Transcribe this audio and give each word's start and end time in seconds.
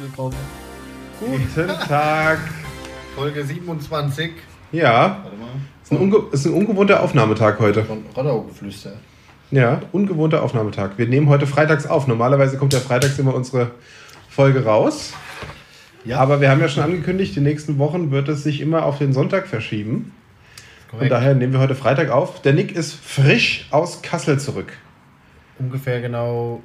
willkommen. 0.00 0.36
Guten 1.20 1.68
Tag. 1.88 2.38
Folge 3.14 3.44
27. 3.44 4.32
Ja, 4.72 5.20
Warte 5.22 5.36
mal. 5.36 5.46
ist 5.82 5.92
ein, 5.92 5.98
unge 5.98 6.16
ist 6.32 6.46
ein 6.46 6.52
ungewohnter 6.52 7.02
Aufnahmetag 7.02 7.58
heute. 7.58 7.84
Von 7.84 8.04
Rodau-Geflüster. 8.14 8.92
Ja, 9.50 9.80
ungewohnter 9.92 10.42
Aufnahmetag. 10.42 10.92
Wir 10.96 11.06
nehmen 11.06 11.28
heute 11.28 11.46
freitags 11.46 11.86
auf. 11.86 12.06
Normalerweise 12.06 12.58
kommt 12.58 12.72
ja 12.72 12.80
freitags 12.80 13.18
immer 13.18 13.34
unsere 13.34 13.70
Folge 14.28 14.64
raus. 14.64 15.14
Ja, 16.04 16.18
Aber 16.18 16.40
wir 16.40 16.50
haben 16.50 16.60
ja 16.60 16.68
schon 16.68 16.82
angekündigt, 16.82 17.34
die 17.34 17.40
nächsten 17.40 17.78
Wochen 17.78 18.10
wird 18.10 18.28
es 18.28 18.42
sich 18.42 18.60
immer 18.60 18.84
auf 18.84 18.98
den 18.98 19.12
Sonntag 19.12 19.46
verschieben. 19.46 20.12
Von 20.90 20.98
korrekt. 20.98 21.12
daher 21.12 21.34
nehmen 21.34 21.52
wir 21.52 21.60
heute 21.60 21.74
Freitag 21.74 22.10
auf. 22.10 22.42
Der 22.42 22.52
Nick 22.52 22.72
ist 22.76 22.94
frisch 22.94 23.66
aus 23.70 24.02
Kassel 24.02 24.38
zurück. 24.38 24.72
Ungefähr 25.58 26.00
genau 26.00 26.60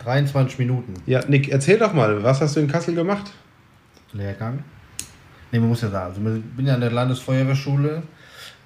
23 0.00 0.58
Minuten 0.58 0.94
Ja, 1.06 1.24
Nick, 1.26 1.48
erzähl 1.48 1.78
doch 1.78 1.92
mal, 1.92 2.22
was 2.22 2.40
hast 2.40 2.56
du 2.56 2.60
in 2.60 2.68
Kassel 2.68 2.94
gemacht? 2.94 3.32
Lehrgang. 4.12 4.62
Ne, 5.50 5.60
man 5.60 5.68
muss 5.68 5.82
ja 5.82 5.90
sagen, 5.90 6.14
also 6.14 6.36
ich 6.36 6.42
bin 6.56 6.66
ja 6.66 6.74
an 6.74 6.80
der 6.80 6.90
Landesfeuerwehrschule 6.90 8.02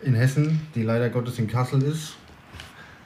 in 0.01 0.15
Hessen, 0.15 0.61
die 0.75 0.83
leider 0.83 1.11
Gottes 1.11 1.39
in 1.39 1.49
Kassel 1.49 1.83
ist. 1.83 2.17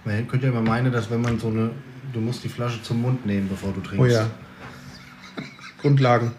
Man 0.04 0.26
könnte 0.28 0.46
ja 0.46 0.52
immer 0.52 0.62
meinen, 0.62 0.92
dass 0.92 1.10
wenn 1.10 1.20
man 1.20 1.38
so 1.38 1.48
eine, 1.48 1.70
du 2.12 2.20
musst 2.20 2.44
die 2.44 2.48
Flasche 2.48 2.82
zum 2.82 3.02
Mund 3.02 3.24
nehmen, 3.26 3.48
bevor 3.48 3.72
du 3.72 3.80
trinkst. 3.80 4.00
Oh 4.00 4.06
ja. 4.06 4.30
Grundlagen. 5.80 6.32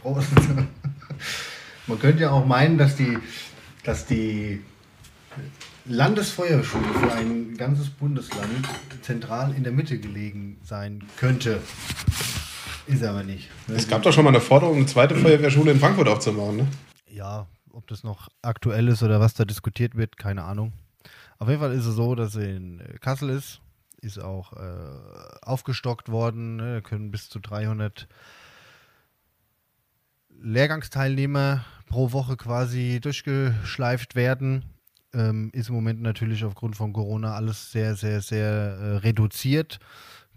Prost. 0.00 0.28
Man 1.86 1.98
könnte 1.98 2.22
ja 2.22 2.30
auch 2.30 2.46
meinen, 2.46 2.78
dass 2.78 2.96
die, 2.96 3.18
dass 3.84 4.06
die 4.06 4.62
Landesfeuerschule 5.86 6.84
für 6.94 7.12
ein 7.12 7.56
ganzes 7.56 7.90
Bundesland 7.90 8.68
zentral 9.02 9.54
in 9.54 9.64
der 9.64 9.72
Mitte 9.72 9.98
gelegen 9.98 10.58
sein 10.62 11.04
könnte. 11.16 11.60
Ist 12.86 13.04
aber 13.04 13.22
nicht. 13.22 13.48
ne? 13.68 13.76
Es 13.76 13.88
gab 13.88 14.02
doch 14.02 14.12
schon 14.12 14.24
mal 14.24 14.30
eine 14.30 14.40
Forderung, 14.40 14.76
eine 14.76 14.86
zweite 14.86 15.14
Feuerwehrschule 15.14 15.72
in 15.72 15.80
Frankfurt 15.80 16.08
aufzumachen, 16.08 16.56
ne? 16.58 16.68
Ja, 17.08 17.46
ob 17.72 17.86
das 17.86 18.02
noch 18.02 18.28
aktuell 18.42 18.88
ist 18.88 19.02
oder 19.02 19.20
was 19.20 19.34
da 19.34 19.44
diskutiert 19.44 19.94
wird, 19.94 20.16
keine 20.16 20.44
Ahnung. 20.44 20.72
Auf 21.38 21.48
jeden 21.48 21.60
Fall 21.60 21.72
ist 21.72 21.86
es 21.86 21.94
so, 21.94 22.14
dass 22.14 22.32
sie 22.32 22.44
in 22.44 22.80
äh, 22.80 22.98
Kassel 22.98 23.30
ist. 23.30 23.60
Ist 24.02 24.18
auch 24.18 24.52
äh, 24.54 25.38
aufgestockt 25.42 26.10
worden. 26.10 26.56
Ne? 26.56 26.74
Da 26.74 26.80
können 26.80 27.10
bis 27.10 27.28
zu 27.28 27.38
300 27.38 28.08
Lehrgangsteilnehmer 30.42 31.64
pro 31.86 32.12
Woche 32.12 32.36
quasi 32.36 32.98
durchgeschleift 33.00 34.14
werden. 34.14 34.64
Ähm, 35.12 35.50
ist 35.52 35.68
im 35.68 35.74
Moment 35.74 36.02
natürlich 36.02 36.44
aufgrund 36.44 36.76
von 36.76 36.92
Corona 36.92 37.34
alles 37.34 37.72
sehr, 37.72 37.96
sehr, 37.96 38.20
sehr 38.20 38.46
äh, 38.46 38.96
reduziert. 38.98 39.78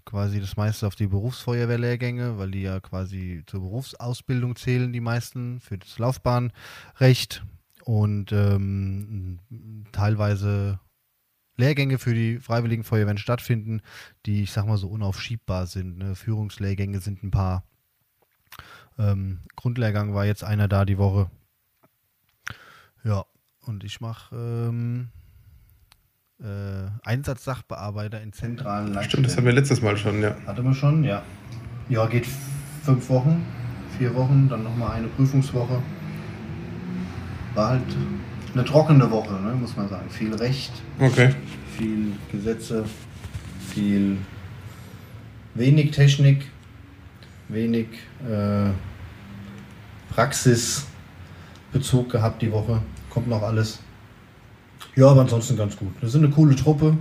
Quasi 0.05 0.41
das 0.41 0.57
meiste 0.57 0.87
auf 0.87 0.95
die 0.95 1.07
Berufsfeuerwehrlehrgänge, 1.07 2.37
weil 2.37 2.51
die 2.51 2.63
ja 2.63 2.79
quasi 2.79 3.43
zur 3.45 3.61
Berufsausbildung 3.61 4.55
zählen, 4.55 4.91
die 4.91 4.99
meisten, 4.99 5.59
für 5.61 5.77
das 5.77 5.97
Laufbahnrecht. 5.99 7.43
Und 7.85 8.31
ähm, 8.31 9.39
teilweise 9.91 10.79
Lehrgänge 11.55 11.99
für 11.99 12.13
die 12.13 12.39
Freiwilligen 12.39 12.83
Feuerwehren 12.83 13.17
stattfinden, 13.17 13.81
die, 14.25 14.43
ich 14.43 14.51
sag 14.51 14.65
mal 14.65 14.77
so, 14.77 14.87
unaufschiebbar 14.87 15.67
sind. 15.67 15.97
Ne? 15.97 16.15
Führungslehrgänge 16.15 16.99
sind 16.99 17.23
ein 17.23 17.31
paar. 17.31 17.63
Ähm, 18.97 19.41
Grundlehrgang 19.55 20.13
war 20.13 20.25
jetzt 20.25 20.43
einer 20.43 20.67
da 20.67 20.85
die 20.85 20.97
Woche. 20.97 21.29
Ja, 23.03 23.25
und 23.65 23.83
ich 23.83 24.01
mache 24.01 24.35
ähm, 24.35 25.09
äh, 26.41 26.89
Einsatzsachbearbeiter 27.03 28.21
in 28.21 28.33
zentralen 28.33 29.01
Stimmt, 29.03 29.25
das 29.25 29.35
hatten 29.35 29.45
wir 29.45 29.53
letztes 29.53 29.81
Mal 29.81 29.97
schon, 29.97 30.21
ja. 30.21 30.35
Hatte 30.45 30.61
man 30.63 30.73
schon, 30.73 31.03
ja. 31.03 31.23
Ja, 31.89 32.05
geht 32.07 32.25
fünf 32.83 33.09
Wochen, 33.09 33.45
vier 33.97 34.13
Wochen, 34.15 34.47
dann 34.49 34.63
nochmal 34.63 34.91
eine 34.93 35.07
Prüfungswoche. 35.07 35.81
War 37.53 37.69
halt 37.69 37.83
eine 38.53 38.65
trockene 38.65 39.09
Woche, 39.09 39.33
ne, 39.33 39.53
muss 39.53 39.75
man 39.75 39.87
sagen. 39.89 40.09
Viel 40.09 40.33
Recht, 40.35 40.71
Okay. 40.99 41.33
viel 41.77 42.13
Gesetze, 42.31 42.85
viel 43.69 44.17
wenig 45.55 45.91
Technik, 45.91 46.49
wenig 47.47 47.87
äh, 48.27 48.69
Praxisbezug 50.13 52.09
gehabt 52.11 52.41
die 52.41 52.51
Woche. 52.51 52.81
Kommt 53.13 53.27
noch 53.27 53.43
alles. 53.43 53.79
Ja, 54.95 55.07
aber 55.07 55.21
ansonsten 55.21 55.55
ganz 55.55 55.77
gut. 55.77 55.93
Wir 56.01 56.09
sind 56.09 56.23
eine 56.23 56.33
coole 56.33 56.55
Truppe. 56.55 56.97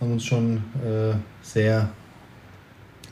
Haben 0.00 0.12
uns 0.12 0.24
schon 0.24 0.56
äh, 0.84 1.14
sehr 1.42 1.90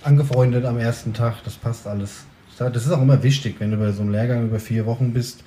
angefreundet 0.03 0.65
am 0.65 0.79
ersten 0.79 1.13
Tag. 1.13 1.43
Das 1.45 1.55
passt 1.55 1.87
alles. 1.87 2.25
Das 2.59 2.85
ist 2.85 2.91
auch 2.93 3.01
immer 3.01 3.23
wichtig, 3.23 3.57
wenn 3.59 3.71
du 3.71 3.79
bei 3.79 3.91
so 3.93 4.03
einem 4.03 4.11
Lehrgang 4.11 4.45
über 4.47 4.61
vier 4.61 4.85
Wochen 4.85 5.15
bist 5.15 5.45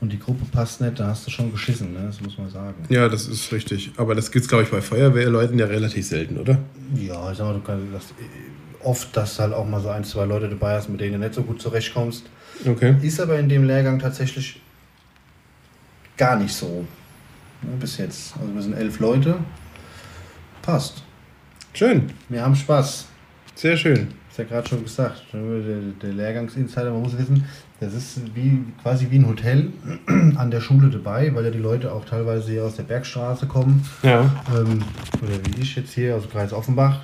und 0.00 0.12
die 0.12 0.20
Gruppe 0.20 0.44
passt 0.52 0.80
nicht, 0.80 1.00
dann 1.00 1.08
hast 1.08 1.26
du 1.26 1.30
schon 1.30 1.50
geschissen, 1.50 1.92
ne? 1.92 2.04
das 2.06 2.20
muss 2.20 2.38
man 2.38 2.48
sagen. 2.48 2.74
Ja, 2.90 3.08
das 3.08 3.26
ist 3.26 3.50
richtig. 3.50 3.90
Aber 3.96 4.14
das 4.14 4.30
gibt 4.30 4.44
es, 4.44 4.48
glaube 4.48 4.62
ich, 4.62 4.70
bei 4.70 4.80
Feuerwehrleuten 4.80 5.58
ja 5.58 5.66
relativ 5.66 6.06
selten, 6.06 6.38
oder? 6.38 6.58
Ja, 6.94 7.32
ich 7.32 7.38
sag 7.38 7.46
mal, 7.46 7.54
du 7.54 7.60
kannst 7.60 7.86
das, 7.92 8.04
äh, 8.12 8.86
oft, 8.86 9.16
dass 9.16 9.36
du 9.36 9.42
halt 9.42 9.52
auch 9.52 9.66
mal 9.66 9.80
so 9.80 9.88
ein, 9.88 10.04
zwei 10.04 10.26
Leute 10.26 10.48
dabei 10.48 10.76
hast, 10.76 10.88
mit 10.88 11.00
denen 11.00 11.14
du 11.14 11.18
nicht 11.18 11.34
so 11.34 11.42
gut 11.42 11.60
zurechtkommst. 11.60 12.26
Okay. 12.64 12.94
Ist 13.02 13.20
aber 13.20 13.38
in 13.38 13.48
dem 13.48 13.64
Lehrgang 13.64 13.98
tatsächlich 13.98 14.60
gar 16.16 16.36
nicht 16.36 16.54
so. 16.54 16.84
Ne, 17.62 17.70
bis 17.80 17.98
jetzt. 17.98 18.34
Also 18.40 18.54
wir 18.54 18.62
sind 18.62 18.74
elf 18.74 18.98
Leute. 19.00 19.36
Passt. 20.62 21.02
Schön. 21.72 22.10
Wir 22.28 22.42
haben 22.42 22.54
Spaß. 22.54 23.06
Sehr 23.54 23.76
schön. 23.76 24.08
Ist 24.30 24.38
ja 24.38 24.44
gerade 24.44 24.68
schon 24.68 24.82
gesagt. 24.82 25.22
Der, 25.32 25.40
der 26.02 26.12
Lehrgangsinsider, 26.12 26.90
man 26.90 27.02
muss 27.02 27.16
wissen, 27.16 27.44
das 27.80 27.94
ist 27.94 28.20
wie, 28.34 28.64
quasi 28.82 29.06
wie 29.10 29.18
ein 29.18 29.26
Hotel 29.28 29.70
an 30.36 30.50
der 30.50 30.60
Schule 30.60 30.88
dabei, 30.90 31.32
weil 31.34 31.44
ja 31.44 31.50
die 31.50 31.58
Leute 31.58 31.92
auch 31.92 32.04
teilweise 32.04 32.50
hier 32.50 32.64
aus 32.64 32.76
der 32.76 32.82
Bergstraße 32.84 33.46
kommen. 33.46 33.84
Ja. 34.02 34.22
Ähm, 34.56 34.82
oder 35.22 35.34
wie 35.44 35.60
ich 35.60 35.76
jetzt 35.76 35.92
hier 35.92 36.16
aus 36.16 36.22
dem 36.22 36.32
Kreis 36.32 36.52
Offenbach. 36.52 37.00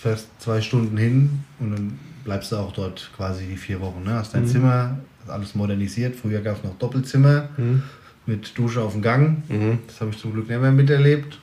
Fährst 0.00 0.28
zwei 0.38 0.60
Stunden 0.62 0.96
hin 0.96 1.44
und 1.58 1.72
dann 1.72 1.98
bleibst 2.24 2.52
du 2.52 2.56
auch 2.56 2.72
dort 2.72 3.10
quasi 3.16 3.46
die 3.46 3.56
vier 3.56 3.80
Wochen. 3.80 4.02
Ne? 4.02 4.14
Hast 4.14 4.34
dein 4.34 4.46
Zimmer, 4.46 4.98
ist 5.22 5.30
alles 5.30 5.54
modernisiert. 5.54 6.16
Früher 6.16 6.40
gab 6.40 6.56
es 6.58 6.64
noch 6.64 6.76
Doppelzimmer 6.78 7.48
Mhm. 7.56 7.82
Mit 8.30 8.56
Dusche 8.56 8.80
auf 8.80 8.92
dem 8.92 9.02
Gang. 9.02 9.42
Mhm. 9.48 9.78
Das 9.86 10.00
habe 10.00 10.10
ich 10.12 10.18
zum 10.18 10.32
Glück 10.32 10.48
nicht 10.48 10.60
mehr 10.60 10.70
miterlebt. 10.72 11.38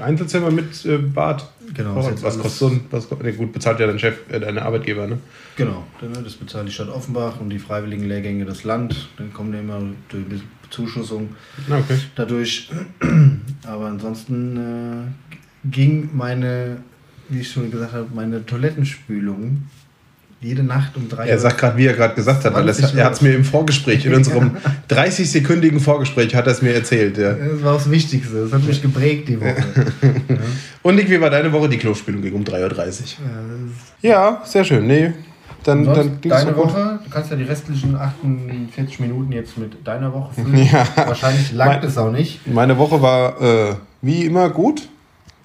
Einzelzimmer 0.00 0.50
mit 0.50 0.84
äh, 0.84 0.98
Bad. 0.98 1.50
Genau, 1.74 1.92
Oh, 1.92 1.96
was 1.96 2.24
alles- 2.24 2.38
kostet 2.38 2.58
so 2.58 2.66
ein. 2.68 2.80
Was, 2.90 3.08
nee, 3.22 3.32
gut, 3.32 3.52
bezahlt 3.52 3.80
ja 3.80 3.86
dein 3.86 3.98
Chef, 3.98 4.16
äh, 4.30 4.38
dein 4.40 4.58
Arbeitgeber, 4.58 5.06
ne? 5.06 5.18
Genau, 5.56 5.84
dann, 6.00 6.12
das 6.24 6.34
bezahlt 6.34 6.68
die 6.68 6.72
Stadt 6.72 6.88
Offenbach 6.90 7.40
und 7.40 7.48
die 7.50 7.58
freiwilligen 7.58 8.06
Lehrgänge 8.06 8.44
das 8.44 8.64
Land. 8.64 9.08
Dann 9.16 9.32
kommen 9.32 9.52
ja 9.54 9.60
immer 9.60 9.80
durch 10.10 10.24
die 10.28 10.42
Bezuschussung 10.62 11.30
okay. 11.70 11.98
dadurch. 12.16 12.70
Aber 13.66 13.86
ansonsten 13.86 14.56
äh, 14.56 15.68
ging 15.70 16.10
meine, 16.12 16.78
wie 17.30 17.40
ich 17.40 17.50
schon 17.50 17.70
gesagt 17.70 17.92
habe, 17.94 18.08
meine 18.14 18.44
Toilettenspülung 18.44 19.62
jede 20.42 20.62
Nacht 20.62 20.96
um 20.96 21.08
drei 21.08 21.28
Er 21.28 21.38
sagt 21.38 21.58
gerade, 21.58 21.76
wie 21.76 21.86
er 21.86 21.94
gerade 21.94 22.14
gesagt 22.14 22.44
hat, 22.44 22.54
weil 22.54 22.66
das, 22.66 22.78
20 22.78 22.98
er 22.98 23.04
hat 23.04 23.12
es 23.14 23.20
mir 23.20 23.34
im 23.34 23.44
Vorgespräch, 23.44 24.04
in 24.04 24.14
unserem 24.14 24.56
30-sekündigen 24.90 25.80
Vorgespräch, 25.80 26.34
hat 26.34 26.46
er 26.46 26.52
es 26.52 26.62
mir 26.62 26.74
erzählt. 26.74 27.16
Ja. 27.18 27.32
Das 27.34 27.62
war 27.62 27.74
das 27.74 27.90
Wichtigste. 27.90 28.42
Das 28.44 28.52
hat 28.52 28.64
mich 28.64 28.82
geprägt 28.82 29.28
die 29.28 29.40
Woche. 29.40 29.54
ja. 30.02 30.36
Und 30.82 30.96
Nick, 30.96 31.08
wie 31.08 31.20
war 31.20 31.30
deine 31.30 31.52
Woche? 31.52 31.68
Die 31.68 31.78
Klospülung 31.78 32.22
ging 32.22 32.34
um 32.34 32.42
3.30 32.42 32.60
Uhr. 32.60 33.06
Ja, 34.02 34.42
sehr 34.44 34.64
schön. 34.64 34.86
Nee, 34.86 35.12
dann, 35.64 35.84
dann 35.84 36.18
deine. 36.20 36.56
Woche, 36.56 36.98
du 37.04 37.10
kannst 37.10 37.30
ja 37.30 37.36
die 37.36 37.44
restlichen 37.44 37.94
48 37.94 39.00
Minuten 39.00 39.32
jetzt 39.32 39.56
mit 39.58 39.86
deiner 39.86 40.12
Woche 40.12 40.34
füllen. 40.34 40.68
Ja. 40.72 40.86
Wahrscheinlich 40.96 41.52
langt 41.52 41.84
es 41.84 41.96
auch 41.96 42.10
nicht. 42.10 42.46
Meine 42.46 42.78
Woche 42.78 43.00
war 43.00 43.40
äh, 43.40 43.74
wie 44.00 44.24
immer 44.24 44.50
gut. 44.50 44.88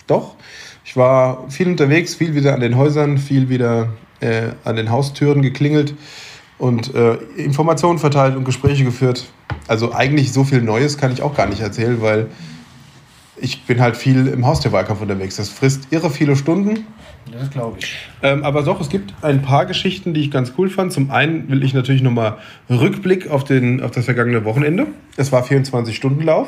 Doch. 0.08 0.36
Ich 0.84 0.96
war 0.96 1.50
viel 1.50 1.68
unterwegs, 1.68 2.16
viel 2.16 2.34
wieder 2.34 2.54
an 2.54 2.62
den 2.62 2.78
Häusern, 2.78 3.18
viel 3.18 3.50
wieder 3.50 3.90
äh, 4.20 4.50
an 4.64 4.76
den 4.76 4.92
Haustüren 4.92 5.42
geklingelt 5.42 5.94
und 6.58 6.94
äh, 6.94 7.16
Informationen 7.36 8.00
verteilt 8.00 8.36
und 8.36 8.46
Gespräche 8.46 8.84
geführt. 8.84 9.26
Also 9.68 9.94
eigentlich 9.94 10.32
so 10.34 10.44
viel 10.44 10.62
Neues 10.62 10.98
kann 10.98 11.12
ich 11.12 11.22
auch 11.22 11.36
gar 11.36 11.48
nicht 11.48 11.62
erzählen, 11.62 12.02
weil 12.02 12.28
ich 13.40 13.64
bin 13.66 13.80
halt 13.80 13.96
viel 13.96 14.28
im 14.28 14.46
Haustierwahlkampf 14.46 15.02
unterwegs. 15.02 15.36
Das 15.36 15.50
frisst 15.50 15.88
irre 15.92 16.10
viele 16.10 16.36
Stunden. 16.36 16.86
Das 17.32 17.50
glaube 17.50 17.78
ich. 17.80 17.98
Ähm, 18.24 18.44
aber 18.44 18.64
doch, 18.64 18.80
es 18.82 18.90
gibt 18.90 19.14
ein 19.22 19.42
paar 19.42 19.66
Geschichten, 19.66 20.14
die 20.14 20.22
ich 20.22 20.32
ganz 20.32 20.54
cool 20.58 20.70
fand. 20.70 20.94
Zum 20.94 21.12
einen 21.12 21.50
will 21.50 21.64
ich 21.64 21.74
natürlich 21.74 22.02
nochmal 22.02 22.38
Rückblick 22.70 23.30
auf, 23.30 23.44
den, 23.44 23.82
auf 23.82 23.92
das 23.92 24.06
vergangene 24.06 24.46
Wochenende. 24.46 24.88
Es 25.18 25.32
war 25.32 25.44
24-Stunden-Lauf. 25.44 26.48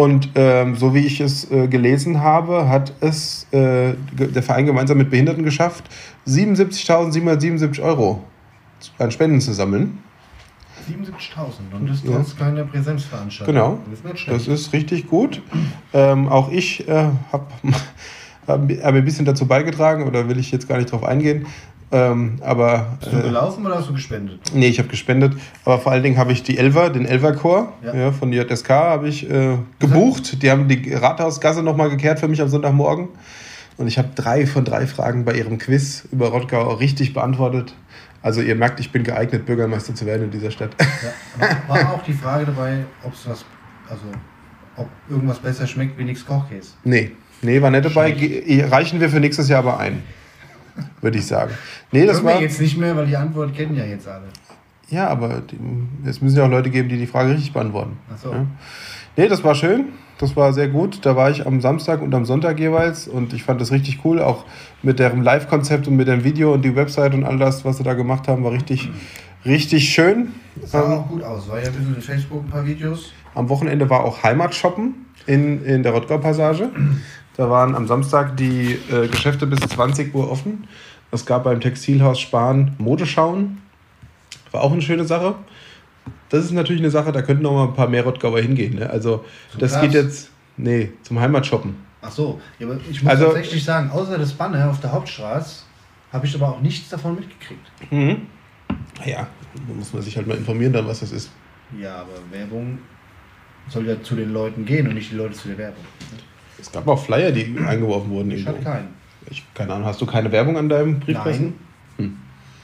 Und 0.00 0.30
ähm, 0.34 0.76
so 0.76 0.94
wie 0.94 1.00
ich 1.00 1.20
es 1.20 1.50
äh, 1.50 1.68
gelesen 1.68 2.22
habe, 2.22 2.70
hat 2.70 2.94
es 3.02 3.46
äh, 3.52 3.92
der 4.12 4.42
Verein 4.42 4.64
gemeinsam 4.64 4.96
mit 4.96 5.10
Behinderten 5.10 5.44
geschafft, 5.44 5.84
77.777 6.26 7.82
Euro 7.82 8.24
an 8.96 9.10
Spenden 9.10 9.42
zu 9.42 9.52
sammeln. 9.52 9.98
77.000 10.88 11.76
und 11.78 11.90
das 11.90 12.02
Ja. 12.02 12.12
trotz 12.12 12.34
keiner 12.34 12.64
Präsenzveranstaltung. 12.64 13.54
Genau. 13.54 13.78
Das 13.90 14.14
ist 14.14 14.28
Das 14.28 14.48
ist 14.48 14.72
richtig 14.72 15.06
gut. 15.06 15.42
Ähm, 15.92 16.28
auch 16.30 16.50
ich 16.50 16.88
äh, 16.88 17.10
habe 17.30 17.46
hab, 18.46 18.70
hab 18.70 18.94
ein 18.94 19.04
bisschen 19.04 19.26
dazu 19.26 19.44
beigetragen, 19.46 20.04
oder 20.04 20.30
will 20.30 20.38
ich 20.38 20.50
jetzt 20.50 20.66
gar 20.66 20.78
nicht 20.78 20.90
drauf 20.90 21.04
eingehen. 21.04 21.44
Ähm, 21.92 22.38
aber, 22.40 22.96
Bist 23.00 23.12
du 23.12 23.18
äh, 23.18 23.22
gelaufen 23.22 23.66
oder 23.66 23.76
hast 23.78 23.88
du 23.88 23.92
gespendet? 23.92 24.40
nee, 24.54 24.68
ich 24.68 24.78
habe 24.78 24.88
gespendet. 24.88 25.34
Aber 25.64 25.78
vor 25.80 25.90
allen 25.92 26.02
Dingen 26.02 26.18
habe 26.18 26.32
ich 26.32 26.42
die 26.42 26.56
Elver, 26.56 26.90
den 26.90 27.04
Elver-Chor 27.04 27.72
Ja. 27.82 27.94
ja. 27.94 28.12
von 28.12 28.32
JSK 28.32 28.68
habe 28.70 29.08
ich 29.08 29.28
äh, 29.28 29.56
gebucht. 29.80 30.42
Die 30.42 30.50
haben 30.50 30.68
die 30.68 30.94
Rathausgasse 30.94 31.62
nochmal 31.62 31.90
gekehrt 31.90 32.20
für 32.20 32.28
mich 32.28 32.40
am 32.40 32.48
Sonntagmorgen. 32.48 33.08
Und 33.76 33.88
ich 33.88 33.98
habe 33.98 34.10
drei 34.14 34.46
von 34.46 34.64
drei 34.64 34.86
Fragen 34.86 35.24
bei 35.24 35.32
ihrem 35.34 35.58
Quiz 35.58 36.06
über 36.12 36.28
Rottgau 36.28 36.74
richtig 36.74 37.12
beantwortet. 37.12 37.74
Also 38.22 38.42
ihr 38.42 38.54
merkt, 38.54 38.78
ich 38.78 38.92
bin 38.92 39.02
geeignet, 39.02 39.46
Bürgermeister 39.46 39.94
zu 39.94 40.04
werden 40.06 40.24
in 40.24 40.30
dieser 40.30 40.50
Stadt. 40.50 40.70
Ja. 41.40 41.48
War, 41.66 41.94
auch 41.94 42.02
die 42.04 42.12
Frage 42.12 42.44
dabei, 42.46 42.84
ob 43.02 43.14
es 43.14 43.26
was, 43.26 43.44
also 43.88 44.02
ob 44.76 44.86
irgendwas 45.08 45.38
besser 45.38 45.66
schmeckt 45.66 45.98
wie 45.98 46.04
nix 46.04 46.24
Kochkäse. 46.26 46.72
Nee, 46.84 47.12
nee, 47.40 47.60
war 47.62 47.70
nicht 47.70 47.86
dabei. 47.86 48.14
Reichen 48.70 49.00
wir 49.00 49.08
für 49.08 49.20
nächstes 49.20 49.48
Jahr 49.48 49.60
aber 49.60 49.80
ein. 49.80 50.02
Würde 51.00 51.18
ich 51.18 51.26
sagen. 51.26 51.52
Nee, 51.92 52.06
das 52.06 52.22
war. 52.22 52.40
jetzt 52.40 52.60
nicht 52.60 52.76
mehr, 52.78 52.96
weil 52.96 53.06
die 53.06 53.16
Antwort 53.16 53.54
kennen 53.54 53.76
ja 53.76 53.84
jetzt 53.84 54.06
alle. 54.08 54.24
Ja, 54.88 55.08
aber 55.08 55.42
es 56.04 56.20
müssen 56.20 56.36
ja 56.36 56.44
auch 56.44 56.50
Leute 56.50 56.68
geben, 56.70 56.88
die 56.88 56.98
die 56.98 57.06
Frage 57.06 57.30
richtig 57.30 57.52
beantworten. 57.52 57.96
Ach 58.12 58.18
so. 58.18 58.32
Ja. 58.32 58.46
Nee, 59.16 59.28
das 59.28 59.42
war 59.44 59.54
schön. 59.54 59.86
Das 60.18 60.36
war 60.36 60.52
sehr 60.52 60.68
gut. 60.68 61.06
Da 61.06 61.16
war 61.16 61.30
ich 61.30 61.46
am 61.46 61.60
Samstag 61.60 62.02
und 62.02 62.14
am 62.14 62.24
Sonntag 62.26 62.58
jeweils 62.58 63.08
und 63.08 63.32
ich 63.32 63.42
fand 63.42 63.60
das 63.60 63.70
richtig 63.70 64.00
cool. 64.04 64.20
Auch 64.20 64.44
mit 64.82 64.98
deren 64.98 65.22
Live-Konzept 65.22 65.88
und 65.88 65.96
mit 65.96 66.08
dem 66.08 66.24
Video 66.24 66.52
und 66.52 66.62
die 66.62 66.76
Website 66.76 67.14
und 67.14 67.24
all 67.24 67.38
das, 67.38 67.64
was 67.64 67.78
sie 67.78 67.84
da 67.84 67.94
gemacht 67.94 68.28
haben, 68.28 68.44
war 68.44 68.52
richtig, 68.52 68.90
richtig 69.46 69.88
schön. 69.88 70.32
Sah 70.62 70.84
Ähm, 70.84 70.92
auch 70.92 71.08
gut 71.08 71.22
aus. 71.22 71.48
War 71.48 71.58
ja 71.60 71.66
ein 71.68 71.72
bisschen 71.72 71.94
in 71.94 72.02
Facebook 72.02 72.44
ein 72.44 72.50
paar 72.50 72.66
Videos. 72.66 73.12
Am 73.34 73.48
Wochenende 73.48 73.88
war 73.88 74.04
auch 74.04 74.22
Heimatshoppen 74.22 75.06
in, 75.26 75.64
in 75.64 75.82
der 75.82 75.92
Rottgau-Passage. 75.92 76.68
Da 77.40 77.48
waren 77.48 77.74
am 77.74 77.86
Samstag 77.86 78.36
die 78.36 78.78
äh, 78.92 79.08
Geschäfte 79.08 79.46
bis 79.46 79.60
20 79.60 80.14
Uhr 80.14 80.30
offen. 80.30 80.68
Es 81.10 81.24
gab 81.24 81.44
beim 81.44 81.58
Textilhaus 81.58 82.20
Spahn 82.20 82.74
Modeschauen. 82.76 83.62
War 84.52 84.60
auch 84.60 84.72
eine 84.72 84.82
schöne 84.82 85.06
Sache. 85.06 85.36
Das 86.28 86.44
ist 86.44 86.50
natürlich 86.50 86.82
eine 86.82 86.90
Sache, 86.90 87.12
da 87.12 87.22
könnten 87.22 87.44
noch 87.44 87.54
mal 87.54 87.68
ein 87.68 87.72
paar 87.72 87.88
mehr 87.88 88.04
Rottgauer 88.04 88.40
hingehen. 88.42 88.74
Ne? 88.74 88.90
Also, 88.90 89.24
Zum 89.52 89.60
das 89.60 89.70
Glas? 89.70 89.80
geht 89.80 89.94
jetzt. 89.94 90.30
Nee, 90.58 90.92
zum 91.02 91.18
Heimatshoppen. 91.18 91.76
Ach 92.02 92.10
so. 92.10 92.38
Ja, 92.58 92.66
aber 92.66 92.78
ich 92.90 93.02
muss 93.02 93.10
Also- 93.10 93.24
tatsächlich 93.28 93.64
sagen, 93.64 93.88
außer 93.90 94.18
das 94.18 94.34
Banner 94.34 94.68
auf 94.68 94.80
der 94.80 94.92
Hauptstraße 94.92 95.62
habe 96.12 96.26
ich 96.26 96.34
aber 96.34 96.46
auch 96.50 96.60
nichts 96.60 96.90
davon 96.90 97.14
mitgekriegt. 97.14 97.66
Mhm. 97.90 98.26
Naja, 98.98 99.28
da 99.66 99.72
muss 99.74 99.94
man 99.94 100.02
sich 100.02 100.14
halt 100.14 100.26
mal 100.26 100.36
informieren, 100.36 100.74
dann, 100.74 100.86
was 100.86 101.00
das 101.00 101.10
ist. 101.12 101.30
Ja, 101.80 102.00
aber 102.02 102.20
Werbung 102.30 102.80
soll 103.68 103.86
ja 103.86 104.02
zu 104.02 104.14
den 104.14 104.30
Leuten 104.30 104.66
gehen 104.66 104.86
und 104.86 104.92
nicht 104.92 105.10
die 105.10 105.16
Leute 105.16 105.32
zu 105.32 105.48
der 105.48 105.56
Werbung. 105.56 105.84
Es 106.60 106.72
gab 106.72 106.86
auch 106.88 107.02
Flyer, 107.04 107.32
die 107.32 107.56
eingeworfen 107.66 108.10
wurden. 108.10 108.30
Ich 108.30 108.46
hatte 108.46 108.62
keinen. 108.62 108.88
Ich, 109.30 109.44
keine 109.54 109.74
Ahnung, 109.74 109.86
hast 109.86 110.00
du 110.00 110.06
keine 110.06 110.30
Werbung 110.32 110.56
an 110.56 110.68
deinem 110.68 110.98
Briefkasten? 111.00 111.54
Nein. 111.98 112.16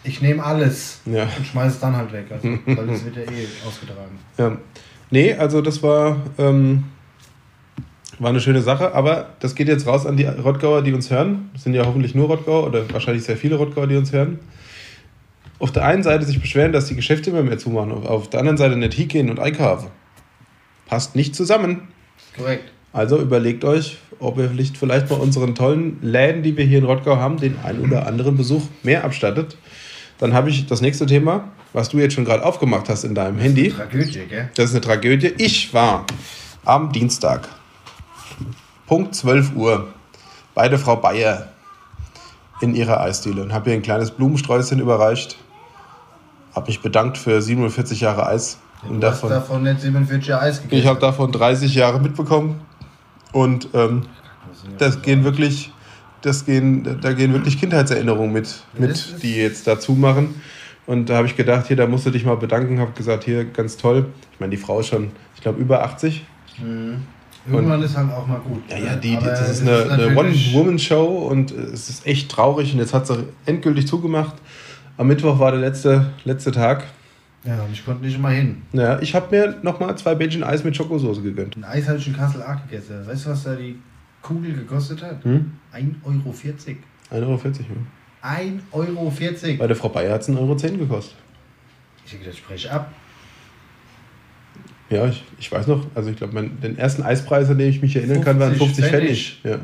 Ich 0.04 0.22
nehme 0.22 0.42
alles 0.42 1.00
Ja. 1.04 1.24
und 1.36 1.46
schmeiße 1.46 1.74
es 1.74 1.80
dann 1.80 1.96
halt 1.96 2.12
weg. 2.12 2.26
Also, 2.30 2.48
weil 2.66 2.86
das 2.86 3.04
wird 3.04 3.16
ja 3.16 3.22
eh 3.22 3.46
ausgetragen. 3.66 4.18
Ja. 4.38 4.56
Nee, 5.10 5.34
also 5.34 5.60
das 5.62 5.82
war, 5.82 6.16
ähm, 6.38 6.84
war 8.18 8.30
eine 8.30 8.40
schöne 8.40 8.62
Sache, 8.62 8.94
aber 8.94 9.30
das 9.40 9.54
geht 9.54 9.68
jetzt 9.68 9.86
raus 9.86 10.06
an 10.06 10.16
die 10.16 10.24
Rottgauer, 10.24 10.82
die 10.82 10.92
uns 10.92 11.10
hören. 11.10 11.50
Das 11.52 11.64
sind 11.64 11.74
ja 11.74 11.84
hoffentlich 11.84 12.14
nur 12.14 12.26
Rottgauer 12.28 12.66
oder 12.66 12.90
wahrscheinlich 12.92 13.24
sehr 13.24 13.36
viele 13.36 13.56
Rottgauer, 13.56 13.86
die 13.86 13.96
uns 13.96 14.12
hören. 14.12 14.38
Auf 15.58 15.72
der 15.72 15.84
einen 15.84 16.02
Seite 16.02 16.24
sich 16.24 16.40
beschweren, 16.40 16.72
dass 16.72 16.86
die 16.86 16.96
Geschäfte 16.96 17.30
immer 17.30 17.42
mehr 17.42 17.58
zumachen, 17.58 17.92
auf, 17.92 18.04
auf 18.06 18.30
der 18.30 18.40
anderen 18.40 18.58
Seite 18.58 18.76
nicht 18.76 18.94
hingehen 18.94 19.30
und 19.30 19.40
einkaufen. 19.40 19.88
Passt 20.86 21.16
nicht 21.16 21.34
zusammen. 21.34 21.88
Korrekt. 22.36 22.70
Also 22.96 23.18
überlegt 23.18 23.62
euch, 23.66 23.98
ob 24.20 24.38
ihr 24.38 24.48
vielleicht, 24.48 24.78
vielleicht 24.78 25.10
bei 25.10 25.16
unseren 25.16 25.54
tollen 25.54 25.98
Läden, 26.00 26.42
die 26.42 26.56
wir 26.56 26.64
hier 26.64 26.78
in 26.78 26.86
Rottgau 26.86 27.18
haben, 27.18 27.36
den 27.36 27.58
einen 27.62 27.84
oder 27.84 28.06
anderen 28.06 28.38
Besuch 28.38 28.62
mehr 28.82 29.04
abstattet. 29.04 29.58
Dann 30.16 30.32
habe 30.32 30.48
ich 30.48 30.64
das 30.64 30.80
nächste 30.80 31.04
Thema, 31.04 31.44
was 31.74 31.90
du 31.90 31.98
jetzt 31.98 32.14
schon 32.14 32.24
gerade 32.24 32.42
aufgemacht 32.42 32.88
hast 32.88 33.04
in 33.04 33.14
deinem 33.14 33.36
Handy. 33.36 33.68
Tragödie, 33.68 34.24
gell? 34.26 34.48
Das 34.54 34.70
ist 34.70 34.70
eine 34.70 34.80
Tragödie. 34.80 35.34
Ich 35.36 35.74
war 35.74 36.06
am 36.64 36.90
Dienstag, 36.90 37.50
Punkt 38.86 39.14
12 39.14 39.54
Uhr, 39.54 39.88
bei 40.54 40.70
der 40.70 40.78
Frau 40.78 40.96
Bayer 40.96 41.48
in 42.62 42.74
ihrer 42.74 43.02
Eisdiele 43.02 43.42
und 43.42 43.52
habe 43.52 43.68
ihr 43.68 43.76
ein 43.76 43.82
kleines 43.82 44.10
Blumensträußchen 44.10 44.80
überreicht. 44.80 45.36
Habe 46.54 46.68
mich 46.68 46.80
bedankt 46.80 47.18
für 47.18 47.42
47 47.42 48.00
Jahre 48.00 48.26
Eis. 48.26 48.56
Und 48.88 49.02
du 49.02 49.06
hast 49.06 49.16
davon, 49.16 49.28
davon 49.28 49.62
nicht 49.64 49.82
47 49.82 50.28
Jahre 50.28 50.44
Eis 50.44 50.62
gegessen. 50.62 50.80
ich 50.80 50.86
habe 50.86 50.98
davon 50.98 51.30
30 51.30 51.74
Jahre 51.74 52.00
mitbekommen. 52.00 52.62
Und 53.36 53.68
ähm, 53.74 54.04
das 54.78 55.02
gehen 55.02 55.22
wirklich, 55.22 55.70
das 56.22 56.46
gehen, 56.46 56.98
da 57.02 57.12
gehen 57.12 57.34
wirklich 57.34 57.60
Kindheitserinnerungen 57.60 58.32
mit, 58.32 58.62
mit 58.78 59.22
die 59.22 59.36
jetzt 59.36 59.66
dazu 59.66 59.92
machen. 59.92 60.40
Und 60.86 61.10
da 61.10 61.16
habe 61.16 61.26
ich 61.26 61.36
gedacht, 61.36 61.66
hier, 61.66 61.76
da 61.76 61.86
musst 61.86 62.06
du 62.06 62.10
dich 62.10 62.24
mal 62.24 62.38
bedanken. 62.38 62.80
Habe 62.80 62.92
gesagt, 62.92 63.24
hier, 63.24 63.44
ganz 63.44 63.76
toll. 63.76 64.06
Ich 64.32 64.40
meine, 64.40 64.52
die 64.52 64.56
Frau 64.56 64.80
ist 64.80 64.86
schon, 64.86 65.10
ich 65.34 65.42
glaube, 65.42 65.60
über 65.60 65.84
80. 65.84 66.24
Mhm. 66.62 67.02
Irgendwann 67.46 67.82
ist 67.82 67.94
halt 67.94 68.10
auch 68.10 68.26
mal 68.26 68.40
gut. 68.40 68.62
Ja, 68.70 68.78
ne? 68.78 68.86
ja, 68.86 68.96
die, 68.96 69.10
die, 69.10 69.16
Aber 69.18 69.26
das 69.26 69.50
ist 69.50 69.60
eine, 69.60 69.90
eine 69.92 70.16
One-Woman-Show 70.16 71.04
und 71.04 71.50
es 71.50 71.90
ist 71.90 72.06
echt 72.06 72.30
traurig. 72.30 72.72
Und 72.72 72.78
jetzt 72.78 72.94
hat 72.94 73.06
sie 73.06 73.22
endgültig 73.44 73.86
zugemacht. 73.86 74.36
Am 74.96 75.08
Mittwoch 75.08 75.38
war 75.38 75.50
der 75.50 75.60
letzte, 75.60 76.06
letzte 76.24 76.52
Tag. 76.52 76.84
Ja, 77.46 77.62
und 77.62 77.72
ich 77.72 77.84
konnte 77.84 78.04
nicht 78.04 78.18
mal 78.18 78.34
hin. 78.34 78.62
Ja, 78.72 79.00
ich 79.00 79.14
habe 79.14 79.34
mir 79.34 79.56
nochmal 79.62 79.96
zwei 79.96 80.14
Bällchen 80.14 80.42
Eis 80.42 80.64
mit 80.64 80.76
Schokosauce 80.76 81.22
gegönnt. 81.22 81.56
Ein 81.56 81.64
Eis 81.64 81.88
habe 81.88 81.98
ich 81.98 82.06
in 82.08 82.16
Kassel 82.16 82.42
auch 82.42 82.60
gegessen. 82.68 83.06
Weißt 83.06 83.26
du, 83.26 83.30
was 83.30 83.44
da 83.44 83.54
die 83.54 83.78
Kugel 84.20 84.52
gekostet 84.52 85.02
hat? 85.02 85.22
Hm? 85.24 85.52
1,40 85.72 86.76
Euro. 87.12 87.34
1,40 87.34 87.36
Euro. 87.38 87.40
1,40 88.22 88.72
Euro. 88.72 89.12
Bei 89.58 89.66
der 89.68 89.76
Frau 89.76 89.88
Bayer 89.88 90.14
hat 90.14 90.22
es 90.22 90.28
1,10 90.28 90.38
Euro 90.38 90.56
gekostet. 90.56 91.16
Ich 92.04 92.12
habe 92.12 92.24
gedacht, 92.24 92.38
sprech 92.38 92.70
ab. 92.70 92.92
Ja, 94.88 95.06
ich, 95.06 95.24
ich 95.38 95.50
weiß 95.50 95.66
noch, 95.66 95.86
also 95.94 96.10
ich 96.10 96.16
glaube, 96.16 96.48
den 96.62 96.78
ersten 96.78 97.02
Eispreis, 97.02 97.50
an 97.50 97.58
den 97.58 97.70
ich 97.70 97.82
mich 97.82 97.96
erinnern 97.96 98.22
kann, 98.22 98.38
waren 98.38 98.54
50 98.54 98.84
50 98.84 98.84
Pfennig. 98.84 99.40
Ja. 99.42 99.58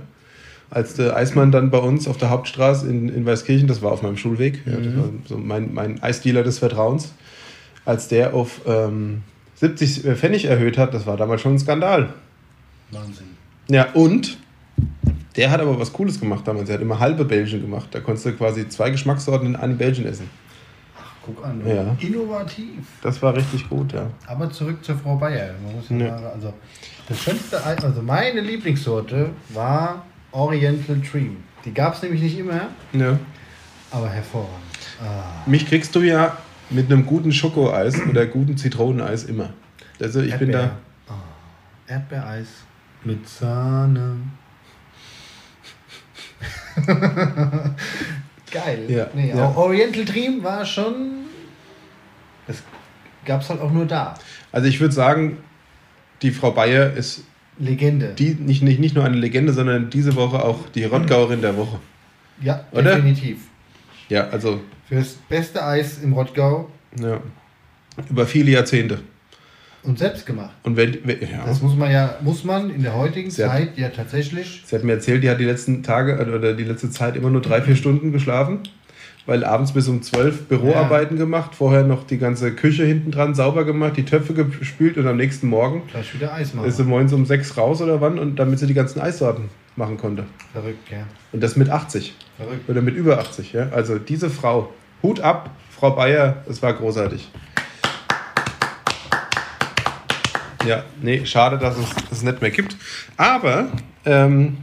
Als 0.71 0.95
der 0.95 1.15
Eismann 1.15 1.53
dann 1.53 1.71
bei 1.71 1.79
uns 1.79 2.09
auf 2.09 2.17
der 2.17 2.31
Hauptstraße 2.31 2.89
in, 2.89 3.09
in 3.09 3.27
Weißkirchen, 3.27 3.69
das 3.69 3.83
war 3.83 3.93
auf 3.93 4.03
meinem 4.03 4.17
Schulweg, 4.17 4.63
ja, 4.67 4.77
das 4.77 4.97
war 4.97 5.11
so 5.27 5.37
mein, 5.37 5.73
mein 5.75 6.03
Eisdealer 6.03 6.43
des 6.43 6.59
Vertrauens, 6.59 7.13
als 7.85 8.09
der 8.09 8.35
auf 8.35 8.61
ähm, 8.67 9.23
70 9.57 10.03
Pfennig 10.17 10.45
erhöht 10.47 10.79
hat, 10.79 10.93
das 10.95 11.07
war 11.07 11.17
damals 11.17 11.41
schon 11.41 11.55
ein 11.55 11.59
Skandal. 11.59 12.13
Wahnsinn. 12.91 13.27
Ja, 13.69 13.87
und 13.95 14.39
der 15.37 15.51
hat 15.51 15.61
aber 15.61 15.79
was 15.79 15.93
Cooles 15.93 16.21
gemacht 16.21 16.47
damals. 16.47 16.69
Er 16.69 16.75
hat 16.75 16.83
immer 16.83 16.99
halbe 16.99 17.25
Belgien 17.25 17.61
gemacht. 17.63 17.89
Da 17.93 18.01
konntest 18.01 18.27
du 18.27 18.33
quasi 18.33 18.69
zwei 18.69 18.91
Geschmackssorten 18.91 19.47
in 19.49 19.57
einem 19.57 19.79
Belgien 19.79 20.07
essen. 20.07 20.29
Guck 21.25 21.45
an. 21.45 21.63
Ja. 21.67 21.97
Innovativ. 22.01 22.85
Das 23.03 23.23
war 23.23 23.35
richtig 23.37 23.69
gut, 23.69 23.93
ja. 23.93 24.11
Aber 24.27 24.51
zurück 24.51 24.85
zur 24.85 24.97
Frau 24.99 25.15
Bayer. 25.17 25.55
Man 25.65 25.77
muss 25.77 25.89
ja 25.89 25.97
Ja. 25.97 26.09
sagen, 26.19 26.27
also 26.35 26.53
das 27.09 27.19
schönste 27.21 27.65
also 27.65 28.03
meine 28.03 28.41
Lieblingssorte 28.41 29.31
war 29.51 30.05
Oriental 30.33 30.97
Dream. 31.01 31.37
Die 31.65 31.73
gab 31.73 31.95
es 31.95 32.03
nämlich 32.03 32.23
nicht 32.23 32.39
immer, 32.39 32.69
ja. 32.93 33.19
aber 33.93 34.09
hervorragend. 34.09 34.57
Ah, 35.01 35.49
Mich 35.49 35.65
kriegst 35.67 35.95
du 35.95 36.01
ja 36.01 36.37
mit 36.73 36.91
einem 36.91 37.07
guten 37.07 37.33
Schokoeis 37.33 38.01
oder 38.09 38.27
guten 38.27 38.57
Zitroneneis 38.57 39.25
immer. 39.25 39.51
Also 40.01 40.21
ich 40.21 40.35
bin 40.37 40.51
da. 40.53 40.59
Erdbeer. 40.61 40.79
Ah, 41.09 41.13
Erdbeereis 41.93 42.49
mit 43.05 43.29
Sahne. 43.29 44.17
Geil. 48.51 48.85
Ja, 48.89 49.07
Nee, 49.15 49.31
ja. 49.31 49.55
Oriental 49.57 50.05
Dream 50.05 50.43
war 50.43 50.65
schon. 50.65 51.23
Das 52.47 52.63
gab 53.25 53.41
es 53.43 53.51
halt 53.51 53.61
auch 53.61 53.71
nur 53.71 53.87
da. 53.87 54.15
Also 54.51 54.69
ich 54.69 54.81
würde 54.81 54.95
sagen, 54.95 55.39
die 56.23 56.31
Frau 56.31 56.51
Bayer 56.51 56.93
ist 56.93 57.25
Legende. 57.59 58.15
die, 58.15 58.35
nicht, 58.35 58.63
nicht, 58.63 58.81
nicht 58.81 58.95
nur 58.95 59.05
eine 59.05 59.17
Legende, 59.17 59.53
sondern 59.53 59.91
diese 59.91 60.15
Woche 60.17 60.43
auch 60.45 60.69
die 60.71 60.85
Rottgauerin 60.85 61.41
der 61.41 61.57
Woche. 61.57 61.79
ja, 62.41 62.65
Oder? 62.73 62.97
definitiv. 62.97 63.39
Ja, 64.09 64.29
also 64.29 64.61
Fürs 64.93 65.15
beste 65.29 65.65
Eis 65.65 66.01
im 66.03 66.13
Rottgau 66.13 66.69
ja, 67.01 67.19
über 68.11 68.27
viele 68.27 68.51
Jahrzehnte. 68.51 68.99
und 69.85 69.99
selbst 69.99 70.27
gemacht. 70.27 70.55
Und 70.65 70.77
wenn, 70.77 70.99
wenn 71.05 71.19
ja, 71.23 71.47
Das 71.47 71.63
muss 71.63 71.75
man 71.75 71.91
ja, 71.91 72.17
muss 72.21 72.45
man 72.45 72.69
in 72.69 72.83
der 72.83 72.95
heutigen 72.95 73.31
Sie 73.31 73.43
hat- 73.43 73.53
Zeit 73.53 73.79
ja 73.79 73.89
tatsächlich. 73.89 74.63
sie 74.67 74.77
hat 74.77 74.85
mir 74.85 74.93
erzählt, 74.93 75.25
die 75.25 75.31
hat 75.31 75.41
die 75.41 75.45
letzten 75.47 75.83
Tage 75.83 76.13
äh, 76.19 76.29
oder 76.37 76.53
die 76.53 76.65
letzte 76.65 76.91
Zeit 76.91 77.17
immer 77.17 77.31
nur 77.31 77.41
drei, 77.41 77.63
vier 77.63 77.75
Stunden 77.75 78.13
geschlafen, 78.13 78.61
weil 79.25 79.45
abends 79.45 79.73
bis 79.73 79.89
um 79.89 80.03
zwölf 80.03 80.43
Büroarbeiten 80.49 81.17
gemacht, 81.17 81.55
vorher 81.55 81.85
noch 81.85 82.05
die 82.07 82.19
ganze 82.19 82.53
Küche 82.55 82.85
hinten 82.85 83.13
dran 83.13 83.35
sauber 83.35 83.65
gemacht, 83.65 83.97
die 83.97 84.05
Töpfe 84.05 84.35
gespült 84.35 84.99
und 84.99 85.07
am 85.07 85.17
nächsten 85.17 85.47
Morgen 85.49 85.85
Gleich 85.91 86.13
wieder 86.15 86.35
Eis 86.35 86.53
machen. 86.53 86.69
ist 86.69 86.77
sie 86.77 86.85
morgens 86.85 87.15
um 87.15 87.25
sechs 87.25 87.57
raus 87.57 87.81
oder 87.81 88.03
wann 88.03 88.19
und 88.19 88.37
damit 88.37 88.59
sie 88.59 88.67
die 88.67 88.75
ganzen 88.75 89.01
Eissorten 89.01 89.49
machen 89.75 89.97
konnte. 89.97 90.25
Verrückt, 90.53 90.91
ja. 90.91 91.07
Und 91.33 91.43
das 91.43 91.57
mit 91.57 91.71
80 91.71 92.15
Verrückt. 92.37 92.69
oder 92.69 92.83
mit 92.83 92.95
über 92.95 93.19
80. 93.19 93.55
Ja? 93.55 93.71
Also 93.71 93.99
diese 93.99 94.29
Frau, 94.29 94.71
Hut 95.03 95.21
ab, 95.21 95.51
Frau 95.71 95.91
Bayer, 95.91 96.45
es 96.49 96.63
war 96.63 96.73
großartig. 96.73 97.29
Ja, 100.65 100.85
nee, 101.01 101.27
schade, 101.27 101.59
dass 101.59 101.77
es 101.77 101.89
das 102.09 102.23
nicht 102.23 102.41
mehr 102.41 102.51
gibt. 102.53 102.77
Aber 103.17 103.67
ähm, 104.05 104.59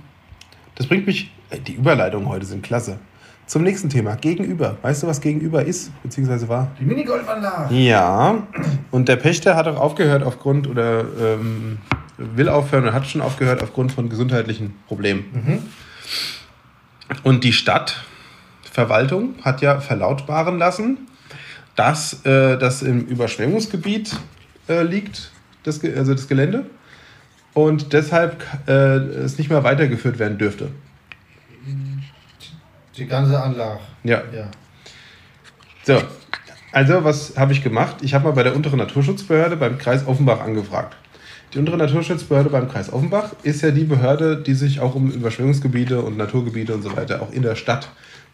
das 0.75 0.87
bringt 0.87 1.05
mich, 1.05 1.29
die 1.67 1.73
Überleitungen 1.73 2.29
heute 2.29 2.45
sind 2.45 2.63
klasse. 2.63 2.99
zum 3.47 3.63
nächsten 3.63 3.89
Thema. 3.89 4.15
Gegenüber. 4.15 4.77
Weißt 4.81 5.03
du, 5.03 5.07
was 5.07 5.19
gegenüber 5.19 5.65
ist, 5.65 5.91
beziehungsweise 6.03 6.47
war? 6.47 6.71
Die 6.79 6.85
Minigolfanlage. 6.85 7.75
Ja. 7.75 8.43
Und 8.91 9.09
der 9.09 9.15
Pächter 9.17 9.55
hat 9.55 9.67
auch 9.67 9.79
aufgehört 9.79 10.23
aufgrund 10.23 10.67
oder 10.67 11.01
ähm, 11.19 11.79
will 12.17 12.47
aufhören 12.47 12.85
und 12.87 12.93
hat 12.93 13.07
schon 13.07 13.21
aufgehört 13.21 13.63
aufgrund 13.63 13.91
von 13.91 14.07
gesundheitlichen 14.07 14.75
Problemen. 14.87 15.67
Und 17.23 17.43
die 17.43 17.51
Stadtverwaltung 18.79 19.35
hat 19.43 19.61
ja 19.61 19.81
verlautbaren 19.81 20.57
lassen, 20.57 21.07
dass 21.75 22.25
äh, 22.25 22.57
das 22.57 22.81
im 22.81 23.05
Überschwemmungsgebiet 23.05 24.15
äh, 24.69 24.83
liegt, 24.83 25.31
das, 25.63 25.83
also 25.83 26.13
das 26.13 26.27
Gelände, 26.27 26.65
und 27.53 27.91
deshalb 27.91 28.45
äh, 28.67 28.71
es 28.71 29.37
nicht 29.37 29.49
mehr 29.49 29.63
weitergeführt 29.63 30.17
werden 30.17 30.37
dürfte. 30.37 30.69
Die 32.95 33.05
ganze 33.05 33.41
Anlage. 33.41 33.79
Ja. 34.03 34.21
Ja. 34.33 34.49
So, 35.83 36.01
also 36.71 37.03
was 37.03 37.37
habe 37.37 37.51
ich 37.51 37.63
gemacht? 37.63 37.97
Ich 38.01 38.13
habe 38.13 38.25
mal 38.25 38.33
bei 38.33 38.43
der 38.43 38.55
unteren 38.55 38.77
Naturschutzbehörde 38.77 39.57
beim 39.57 39.77
Kreis 39.77 40.07
Offenbach 40.07 40.39
angefragt. 40.39 40.95
Die 41.53 41.59
untere 41.59 41.77
Naturschutzbehörde 41.77 42.49
beim 42.49 42.69
Kreis 42.69 42.93
Offenbach 42.93 43.31
ist 43.43 43.61
ja 43.61 43.71
die 43.71 43.83
Behörde, 43.83 44.37
die 44.37 44.53
sich 44.53 44.79
auch 44.79 44.95
um 44.95 45.11
Überschwemmungsgebiete 45.11 46.01
und 46.01 46.15
Naturgebiete 46.15 46.73
und 46.73 46.83
so 46.83 46.95
weiter 46.95 47.21
auch 47.21 47.31
in 47.31 47.41
der 47.41 47.55
Stadt 47.55 47.89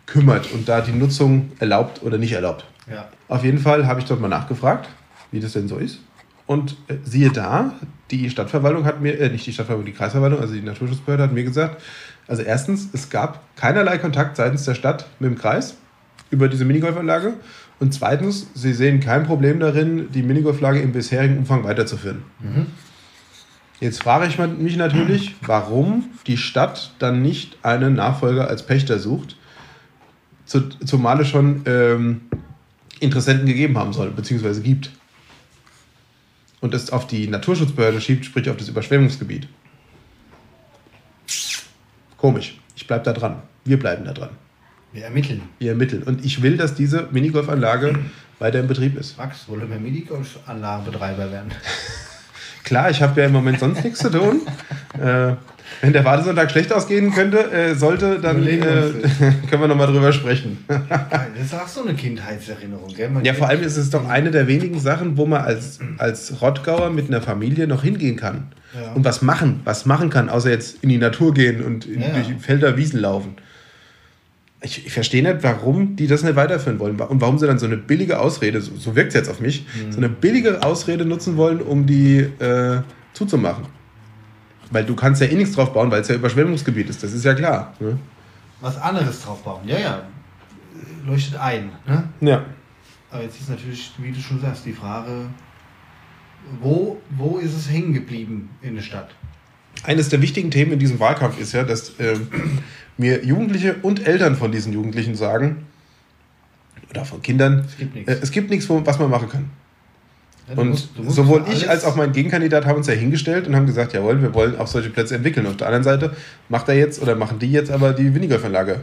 kümmert 0.06 0.52
und 0.52 0.68
da 0.70 0.82
die 0.82 0.92
Nutzung 0.92 1.52
erlaubt 1.60 2.02
oder 2.04 2.18
nicht 2.18 2.34
erlaubt. 2.34 2.66
Ja. 2.90 3.08
Auf 3.28 3.44
jeden 3.44 3.60
Fall 3.60 3.88
habe 3.88 4.00
ich 4.00 4.06
dort 4.06 4.22
mal 4.22 4.28
nachgefragt, 4.28 4.90
wie 5.32 5.40
das 5.40 5.54
denn 5.54 5.68
so 5.68 5.78
ist. 5.78 6.00
Und 6.46 6.76
äh, 6.88 6.96
siehe 7.04 7.32
da, 7.32 7.74
die 8.12 8.30
Stadtverwaltung 8.30 8.86
hat 8.86 9.02
mir, 9.02 9.20
äh, 9.20 9.30
nicht 9.30 9.46
die 9.48 9.54
Stadtverwaltung, 9.54 9.86
die 9.86 9.98
Kreisverwaltung, 9.98 10.40
also 10.40 10.54
die 10.54 10.62
Naturschutzbehörde 10.62 11.24
hat 11.24 11.34
mir 11.34 11.44
gesagt, 11.44 11.82
also 12.28 12.44
erstens, 12.44 12.90
es 12.94 13.10
gab 13.10 13.44
keinerlei 13.56 13.98
Kontakt 13.98 14.36
seitens 14.36 14.66
der 14.66 14.76
Stadt 14.76 15.08
mit 15.20 15.32
dem 15.32 15.38
Kreis 15.38 15.78
über 16.30 16.48
diese 16.48 16.66
Minigolfanlage. 16.66 17.34
Und 17.80 17.94
zweitens, 17.94 18.48
sie 18.54 18.74
sehen 18.74 19.00
kein 19.00 19.26
Problem 19.26 19.60
darin, 19.60 20.12
die 20.12 20.24
Minigolflage 20.24 20.80
im 20.80 20.92
bisherigen 20.92 21.38
Umfang 21.38 21.64
weiterzuführen. 21.64 22.24
Jetzt 23.80 24.02
frage 24.02 24.28
ich 24.28 24.38
mich 24.38 24.78
natürlich, 24.78 25.36
warum 25.42 26.06
die 26.28 26.38
Stadt 26.38 26.94
dann 27.00 27.22
nicht 27.22 27.58
einen 27.64 27.96
Nachfolger 27.96 28.48
als 28.48 28.66
Pächter 28.66 28.98
sucht, 29.00 29.36
zu, 30.46 30.70
zumal 30.70 31.22
es 31.22 31.28
schon 31.28 31.64
ähm, 31.66 32.22
Interessenten 33.00 33.46
gegeben 33.46 33.78
haben 33.78 33.94
soll, 33.94 34.12
beziehungsweise 34.12 34.62
gibt. 34.62 34.92
Und 36.62 36.74
es 36.74 36.90
auf 36.92 37.08
die 37.08 37.28
Naturschutzbehörde 37.28 38.02
schiebt, 38.02 38.26
sprich 38.26 38.50
auf 38.50 38.58
das 38.58 38.70
Überschwemmungsgebiet. 38.70 39.48
Komisch. 42.18 42.60
Ich 42.76 42.88
bleibe 42.88 43.04
da 43.04 43.14
dran. 43.14 43.42
Wir 43.66 43.78
bleiben 43.78 44.06
da 44.06 44.14
dran. 44.14 44.30
Wir 44.94 45.04
ermitteln. 45.04 45.42
Wir 45.60 45.72
ermitteln. 45.72 46.04
Und 46.04 46.24
ich 46.24 46.42
will, 46.42 46.58
dass 46.58 46.74
diese 46.74 47.08
Minigolfanlage 47.12 48.00
weiter 48.40 48.60
in 48.60 48.68
Betrieb 48.68 48.98
ist. 48.98 49.18
Max, 49.18 49.48
wollen 49.48 49.70
wir 49.70 49.78
Minigolfanlagenbetreiber 49.78 51.32
werden? 51.32 51.52
Klar, 52.64 52.90
ich 52.90 53.02
habe 53.02 53.20
ja 53.20 53.28
im 53.28 53.34
Moment 53.34 53.60
sonst 53.60 53.84
nichts 53.84 54.00
zu 54.00 54.10
tun. 54.10 54.42
Äh, 54.96 55.36
wenn 55.82 55.94
der 55.94 56.06
Wartesonntag 56.06 56.52
schlecht 56.52 56.72
ausgehen 56.74 57.12
könnte, 57.14 57.52
äh, 57.52 57.76
sollte, 57.76 58.20
dann 58.20 58.46
äh, 58.48 58.58
können 59.50 59.62
wir 59.62 59.68
nochmal 59.68 59.88
drüber 59.88 60.12
sprechen. 60.14 60.58
Das 60.68 61.46
ist 61.46 61.54
auch 61.54 61.68
so 61.68 61.84
eine 61.84 61.94
Kindheitserinnerung, 61.96 62.94
gell? 62.96 63.10
Man 63.10 63.24
Ja, 63.26 63.34
vor 63.34 63.48
allem 63.50 63.62
ist 63.64 63.78
es 63.78 63.90
doch 63.90 64.08
eine 64.08 64.32
der 64.32 64.48
wenigen 64.48 64.80
Sachen, 64.80 65.18
wo 65.18 65.26
man 65.26 65.42
als, 65.42 65.80
als 65.98 66.42
Rottgauer 66.42 66.90
mit 66.90 67.08
einer 67.10 67.22
Familie 67.22 67.68
noch 67.68 67.84
hingehen 67.84 68.16
kann. 68.16 68.48
Ja. 68.74 68.92
Und 68.94 69.06
was 69.06 69.22
machen, 69.22 69.62
was 69.64 69.86
machen 69.86 70.10
kann, 70.10 70.30
außer 70.30 70.50
jetzt 70.50 70.84
in 70.84 70.90
die 70.90 70.98
Natur 70.98 71.34
gehen 71.34 71.64
und 71.64 71.86
in, 71.86 72.02
Ja. 72.02 72.10
durch 72.10 72.28
Felder, 72.42 72.76
Wiesen 72.78 73.00
laufen. 73.00 73.36
Ich, 74.62 74.86
ich 74.88 74.92
verstehe 74.94 75.22
nicht, 75.22 75.44
warum 75.44 75.96
die 75.96 76.08
das 76.08 76.24
nicht 76.24 76.36
weiterführen 76.36 76.80
wollen 76.80 77.00
und 77.00 77.22
warum 77.22 77.38
sie 77.38 77.46
dann 77.46 77.60
so 77.60 77.68
eine 77.68 77.78
billige 77.78 78.20
Ausrede, 78.20 78.62
so, 78.62 78.76
so 78.76 78.96
wirkt 78.96 79.10
es 79.10 79.14
jetzt 79.14 79.30
auf 79.30 79.40
mich, 79.40 79.66
Mhm. 79.86 79.92
so 79.92 79.98
eine 79.98 80.10
billige 80.10 80.64
Ausrede 80.64 81.06
nutzen 81.06 81.38
wollen, 81.38 81.62
um 81.62 81.86
die 81.86 82.20
äh, 82.40 82.82
zuzumachen. 83.14 83.66
Weil 84.72 84.86
du 84.86 84.96
kannst 84.96 85.22
ja 85.22 85.28
eh 85.28 85.36
nichts 85.36 85.56
drauf 85.56 85.74
bauen, 85.74 85.92
weil 85.92 86.02
es 86.02 86.08
ja 86.08 86.16
Überschwemmungsgebiet 86.16 86.90
ist, 86.90 87.04
das 87.04 87.14
ist 87.14 87.24
ja 87.24 87.34
klar. 87.34 87.74
Ne? 87.80 87.98
Was 88.62 88.78
anderes 88.82 89.22
drauf 89.22 89.44
bauen. 89.44 89.62
Ja, 89.68 89.78
ja. 89.78 90.04
Leuchtet 91.06 91.36
ein. 91.40 91.72
Ne? 91.88 92.04
Ja. 92.22 92.46
Aber 93.12 93.22
jetzt 93.24 93.40
ist 93.40 93.50
natürlich, 93.50 93.92
wie 94.00 94.12
du 94.12 94.20
schon 94.20 94.42
sagst, 94.42 94.66
die 94.66 94.74
Frage, 94.74 95.28
wo, 96.62 97.00
wo 97.12 97.38
ist 97.38 97.56
es 97.56 97.70
hängen 97.70 97.94
geblieben 97.94 98.50
in 98.62 98.76
der 98.76 98.82
Stadt? 98.82 99.10
Eines 99.84 100.10
der 100.10 100.22
wichtigen 100.22 100.52
Themen 100.52 100.72
in 100.74 100.80
diesem 100.80 101.00
Wahlkampf 101.00 101.40
ist 101.40 101.54
ja, 101.54 101.64
dass 101.64 101.94
ähm, 102.00 102.28
mir 102.98 103.24
Jugendliche 103.24 103.76
und 103.82 104.06
Eltern 104.08 104.36
von 104.36 104.52
diesen 104.52 104.74
Jugendlichen 104.74 105.16
sagen, 105.16 105.66
oder 106.90 107.06
von 107.06 107.22
Kindern, 107.22 107.66
Es 107.68 107.78
gibt 107.78 107.96
nichts. 107.96 108.12
äh, 108.12 108.20
es 108.22 108.32
gibt 108.32 108.50
nichts, 108.50 108.70
was 108.70 109.00
man 109.00 109.10
machen 109.10 109.30
kann. 109.30 109.50
Ja, 110.48 110.56
du 110.56 110.62
Und 110.62 110.70
musst- 110.70 111.00
musst 111.00 111.16
sowohl 111.16 111.44
ich 111.52 111.68
als 111.70 111.84
auch 111.86 111.96
mein 111.96 112.12
Gegenkandidat 112.12 112.66
haben 112.66 112.78
uns 112.78 112.88
ja 112.88 112.94
hingestellt 112.94 113.48
und 113.48 113.56
haben 113.56 113.66
gesagt, 113.66 113.94
jawohl, 113.94 114.22
wir 114.22 114.34
wollen 114.34 114.58
auch 114.60 114.68
solche 114.68 114.90
Plätze 114.92 115.16
entwickeln. 115.16 115.48
Auf 115.48 115.58
der 115.58 115.68
anderen 115.68 115.84
Seite 115.84 116.16
macht 116.50 116.70
er 116.70 116.76
jetzt 116.76 117.02
oder 117.02 117.16
machen 117.16 117.40
die 117.40 117.52
jetzt 117.52 117.72
aber 117.72 117.94
die 117.94 118.04
Minigolfanlage 118.04 118.82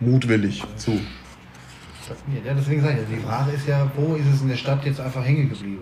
mutwillig 0.00 0.62
zu. 0.76 0.92
Ja, 2.44 2.54
deswegen 2.56 2.82
sage 2.82 2.98
ich, 3.08 3.16
die 3.16 3.20
Frage 3.20 3.50
ist 3.50 3.66
ja, 3.66 3.90
wo 3.96 4.14
ist 4.14 4.26
es 4.32 4.40
in 4.42 4.48
der 4.48 4.56
Stadt 4.56 4.84
jetzt 4.84 5.00
einfach 5.00 5.24
hängen 5.24 5.48
geblieben? 5.48 5.78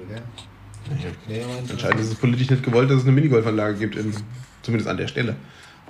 Ja, 1.29 1.43
Anscheinend 1.71 2.01
ist 2.01 2.09
es 2.09 2.15
politisch 2.15 2.49
nicht 2.51 2.63
gewollt, 2.63 2.89
dass 2.91 2.99
es 2.99 3.03
eine 3.05 3.13
Minigolfanlage 3.13 3.77
gibt, 3.77 3.97
in, 3.97 4.15
zumindest 4.63 4.89
an 4.89 4.97
der 4.97 5.07
Stelle. 5.09 5.37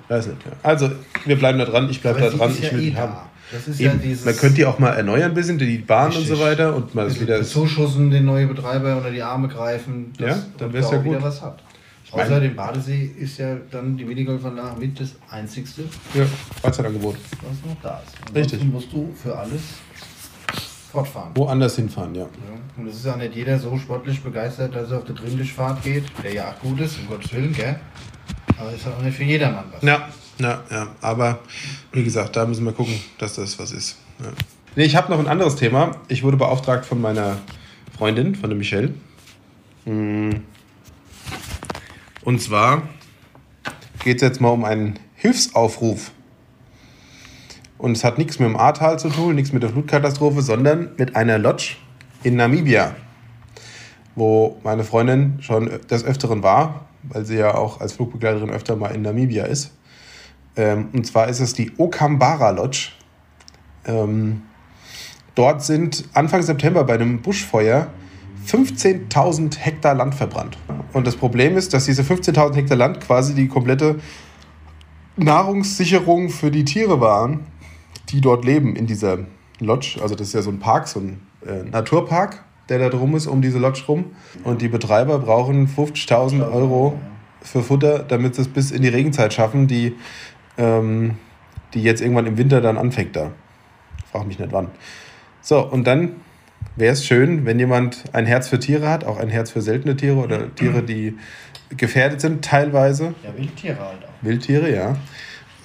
Weiß 0.09 0.27
nicht. 0.27 0.37
Also, 0.61 0.91
wir 1.25 1.37
bleiben 1.37 1.57
da 1.57 1.65
dran, 1.65 1.89
ich 1.89 2.01
bleibe 2.01 2.19
da 2.19 2.29
dran, 2.29 2.51
ich 2.51 2.71
will 2.71 2.79
eh 2.79 2.83
die 2.89 2.93
da. 2.93 2.99
haben. 3.01 3.15
Das 3.51 3.67
ist 3.67 3.79
ja 3.79 3.91
Eben, 3.91 4.01
dieses. 4.01 4.25
man 4.25 4.35
könnte 4.35 4.55
die 4.55 4.65
auch 4.65 4.79
mal 4.79 4.89
erneuern 4.93 5.31
ein 5.31 5.33
bisschen, 5.33 5.57
die 5.57 5.77
Bahn 5.77 6.07
und 6.07 6.13
so 6.13 6.19
Richtig. 6.33 6.39
weiter 6.41 6.75
und 6.75 6.95
mal 6.95 7.05
das 7.07 7.19
wieder. 7.19 7.43
Zuschussen, 7.43 8.09
den 8.09 8.25
neue 8.25 8.47
Betreiber 8.47 8.97
unter 8.97 9.11
die 9.11 9.21
Arme 9.21 9.47
greifen, 9.47 10.11
Ja, 10.19 10.37
dann 10.57 10.73
wär's 10.73 10.87
er 10.87 10.93
ja 10.93 10.99
auch 10.99 11.03
wieder 11.03 11.15
gut. 11.17 11.23
was 11.23 11.41
hat. 11.41 11.61
Außer 12.11 12.39
dem 12.39 12.55
Badesee 12.55 13.11
ist 13.19 13.37
ja 13.39 13.57
dann 13.71 13.97
die 13.97 14.05
Minigolfanlage 14.05 14.79
mit 14.79 14.99
das 14.99 15.15
einzigste, 15.29 15.83
Ja, 16.13 16.23
Freizeitangebot. 16.61 17.15
was 17.41 17.69
noch 17.69 17.81
da 17.83 18.01
ist. 18.05 18.13
Richtig. 18.35 18.61
Ansonsten 18.61 18.71
musst 18.71 18.91
du 18.93 19.13
für 19.21 19.37
alles 19.37 19.61
fortfahren. 20.91 21.31
Woanders 21.35 21.75
hinfahren, 21.75 22.15
ja. 22.15 22.21
Ja, 22.21 22.27
Und 22.77 22.87
es 22.87 22.95
ist 22.95 23.05
ja 23.05 23.17
nicht 23.17 23.35
jeder 23.35 23.59
so 23.59 23.77
sportlich 23.77 24.21
begeistert, 24.23 24.75
dass 24.75 24.91
er 24.91 24.99
auf 24.99 25.03
die 25.05 25.13
Trimmlichtfahrt 25.13 25.83
geht, 25.83 26.05
der 26.23 26.33
ja 26.33 26.49
auch 26.51 26.59
gut 26.61 26.79
ist, 26.79 26.97
um 26.99 27.07
Gottes 27.09 27.33
Willen, 27.33 27.53
gell? 27.53 27.75
Aber 28.57 28.71
ist 28.71 28.87
auch 28.87 29.01
nicht 29.01 29.17
für 29.17 29.23
jedermann 29.23 29.65
was. 29.73 29.81
Ja, 29.83 30.07
ja, 30.39 30.63
ja. 30.69 30.87
Aber 31.01 31.39
wie 31.91 32.03
gesagt, 32.03 32.35
da 32.35 32.45
müssen 32.45 32.65
wir 32.65 32.73
gucken, 32.73 32.99
dass 33.17 33.35
das 33.35 33.57
was 33.59 33.71
ist. 33.71 33.97
Ja. 34.19 34.31
Nee, 34.75 34.83
ich 34.83 34.95
habe 34.95 35.11
noch 35.11 35.19
ein 35.19 35.27
anderes 35.27 35.55
Thema. 35.55 35.97
Ich 36.07 36.23
wurde 36.23 36.37
beauftragt 36.37 36.85
von 36.85 36.99
meiner 36.99 37.37
Freundin, 37.97 38.35
von 38.35 38.49
der 38.49 38.57
Michelle. 38.57 38.93
Mm. 39.85 40.31
Und 42.23 42.41
zwar 42.41 42.83
geht 44.03 44.17
es 44.17 44.21
jetzt 44.21 44.41
mal 44.41 44.49
um 44.49 44.65
einen 44.65 44.99
Hilfsaufruf. 45.15 46.11
Und 47.77 47.93
es 47.93 48.03
hat 48.03 48.17
nichts 48.17 48.39
mit 48.39 48.49
dem 48.49 48.57
Ahrtal 48.57 48.99
zu 48.99 49.09
tun, 49.09 49.35
nichts 49.35 49.53
mit 49.53 49.63
der 49.63 49.69
Flutkatastrophe, 49.69 50.41
sondern 50.41 50.91
mit 50.97 51.15
einer 51.15 51.37
Lodge 51.37 51.75
in 52.23 52.35
Namibia, 52.35 52.95
wo 54.15 54.59
meine 54.63 54.83
Freundin 54.83 55.37
schon 55.41 55.69
des 55.89 56.03
Öfteren 56.03 56.41
war, 56.41 56.85
weil 57.03 57.25
sie 57.25 57.37
ja 57.37 57.53
auch 57.53 57.81
als 57.81 57.93
Flugbegleiterin 57.93 58.49
öfter 58.49 58.75
mal 58.75 58.89
in 58.89 59.03
Namibia 59.03 59.45
ist. 59.45 59.71
Ähm, 60.55 60.89
und 60.93 61.05
zwar 61.05 61.27
ist 61.27 61.39
es 61.39 61.53
die 61.53 61.71
Okambara 61.77 62.51
Lodge. 62.51 62.89
Ähm, 63.85 64.43
dort 65.35 65.63
sind 65.63 66.05
Anfang 66.13 66.41
September 66.41 66.83
bei 66.83 66.93
einem 66.95 67.21
Buschfeuer 67.21 67.87
15.000 68.47 69.57
Hektar 69.57 69.95
Land 69.95 70.15
verbrannt. 70.15 70.57
Und 70.93 71.07
das 71.07 71.15
Problem 71.15 71.57
ist, 71.57 71.73
dass 71.73 71.85
diese 71.85 72.03
15.000 72.03 72.55
Hektar 72.55 72.77
Land 72.77 73.01
quasi 73.01 73.33
die 73.33 73.47
komplette 73.47 73.99
Nahrungssicherung 75.17 76.29
für 76.29 76.51
die 76.51 76.65
Tiere 76.65 76.99
waren, 76.99 77.41
die 78.09 78.21
dort 78.21 78.45
leben 78.45 78.75
in 78.75 78.85
dieser 78.85 79.19
Lodge. 79.59 79.99
Also 80.01 80.15
das 80.15 80.27
ist 80.27 80.33
ja 80.33 80.41
so 80.41 80.51
ein 80.51 80.59
Park, 80.59 80.87
so 80.87 80.99
ein 80.99 81.21
äh, 81.45 81.63
Naturpark, 81.63 82.43
der 82.69 82.79
da 82.79 82.89
drum 82.89 83.15
ist, 83.15 83.27
um 83.27 83.41
diese 83.41 83.57
Lodge 83.57 83.83
rum. 83.87 84.05
Und 84.43 84.61
die 84.61 84.67
Betreiber 84.67 85.19
brauchen 85.19 85.67
50.000 85.67 86.51
Euro 86.51 86.99
für 87.41 87.61
Futter, 87.61 87.99
damit 87.99 88.35
sie 88.35 88.41
es 88.41 88.47
bis 88.47 88.71
in 88.71 88.81
die 88.81 88.89
Regenzeit 88.89 89.33
schaffen, 89.33 89.67
die, 89.67 89.95
ähm, 90.57 91.15
die 91.73 91.83
jetzt 91.83 92.01
irgendwann 92.01 92.25
im 92.27 92.37
Winter 92.37 92.61
dann 92.61 92.77
anfängt 92.77 93.15
da. 93.15 93.31
Frag 94.11 94.27
mich 94.27 94.39
nicht 94.39 94.51
wann. 94.51 94.69
So, 95.41 95.59
und 95.65 95.85
dann 95.85 96.13
wäre 96.75 96.93
es 96.93 97.05
schön, 97.05 97.45
wenn 97.45 97.59
jemand 97.59 98.03
ein 98.13 98.25
Herz 98.25 98.47
für 98.47 98.59
Tiere 98.59 98.89
hat, 98.89 99.03
auch 99.03 99.17
ein 99.19 99.29
Herz 99.29 99.51
für 99.51 99.61
seltene 99.61 99.95
Tiere 99.95 100.15
oder 100.17 100.53
Tiere, 100.55 100.83
die 100.83 101.17
gefährdet 101.75 102.21
sind 102.21 102.43
teilweise. 102.45 103.13
Ja, 103.23 103.35
Wildtiere 103.37 103.79
halt 103.79 104.03
auch. 104.03 104.09
Wildtiere, 104.23 104.73
ja. 104.73 104.95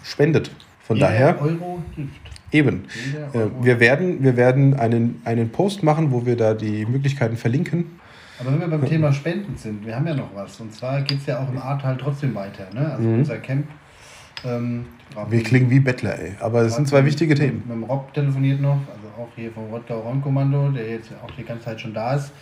Spendet. 0.02 0.50
Von 0.82 0.96
Jeder 0.96 1.08
daher, 1.08 1.40
Euro 1.42 1.82
hilft. 1.94 2.10
eben. 2.50 2.84
Äh, 3.32 3.36
Euro. 3.38 3.50
wir 3.64 3.78
werden, 3.80 4.22
wir 4.22 4.36
werden 4.36 4.74
einen, 4.74 5.22
einen 5.24 5.50
Post 5.50 5.82
machen, 5.82 6.10
wo 6.10 6.26
wir 6.26 6.36
da 6.36 6.54
die 6.54 6.84
Möglichkeiten 6.86 7.36
verlinken. 7.36 7.98
Aber 8.40 8.52
wenn 8.52 8.60
wir 8.60 8.68
beim 8.68 8.86
Thema 8.86 9.12
Spenden 9.12 9.56
sind, 9.56 9.86
wir 9.86 9.94
haben 9.94 10.06
ja 10.06 10.14
noch 10.14 10.34
was. 10.34 10.58
Und 10.60 10.74
zwar 10.74 11.02
geht 11.02 11.18
es 11.18 11.26
ja 11.26 11.38
auch 11.40 11.48
im 11.50 11.58
Ahrtal 11.58 11.96
trotzdem 11.98 12.34
weiter. 12.34 12.66
Ne? 12.74 12.90
Also 12.92 13.06
Mhm. 13.08 13.18
unser 13.20 13.36
Camp 13.38 13.66
ähm, 14.44 14.86
Wir 15.28 15.42
klingen 15.42 15.70
wie 15.70 15.80
Bettler, 15.80 16.18
ey. 16.18 16.32
Aber 16.40 16.62
das 16.62 16.76
sind 16.76 16.88
zwei 16.88 17.04
wichtige 17.04 17.34
Themen. 17.34 17.62
Mit 17.66 17.76
dem 17.76 17.84
Rob 17.84 18.12
telefoniert 18.14 18.60
noch, 18.60 18.78
also 18.92 19.08
auch 19.18 19.28
hier 19.36 19.50
vom 19.52 19.64
Rottgau 19.70 20.00
Räumkommando, 20.00 20.70
der 20.70 20.88
jetzt 20.90 21.10
auch 21.24 21.30
die 21.32 21.44
ganze 21.44 21.64
Zeit 21.64 21.80
schon 21.80 21.92
da 21.94 22.14
ist. 22.14 22.32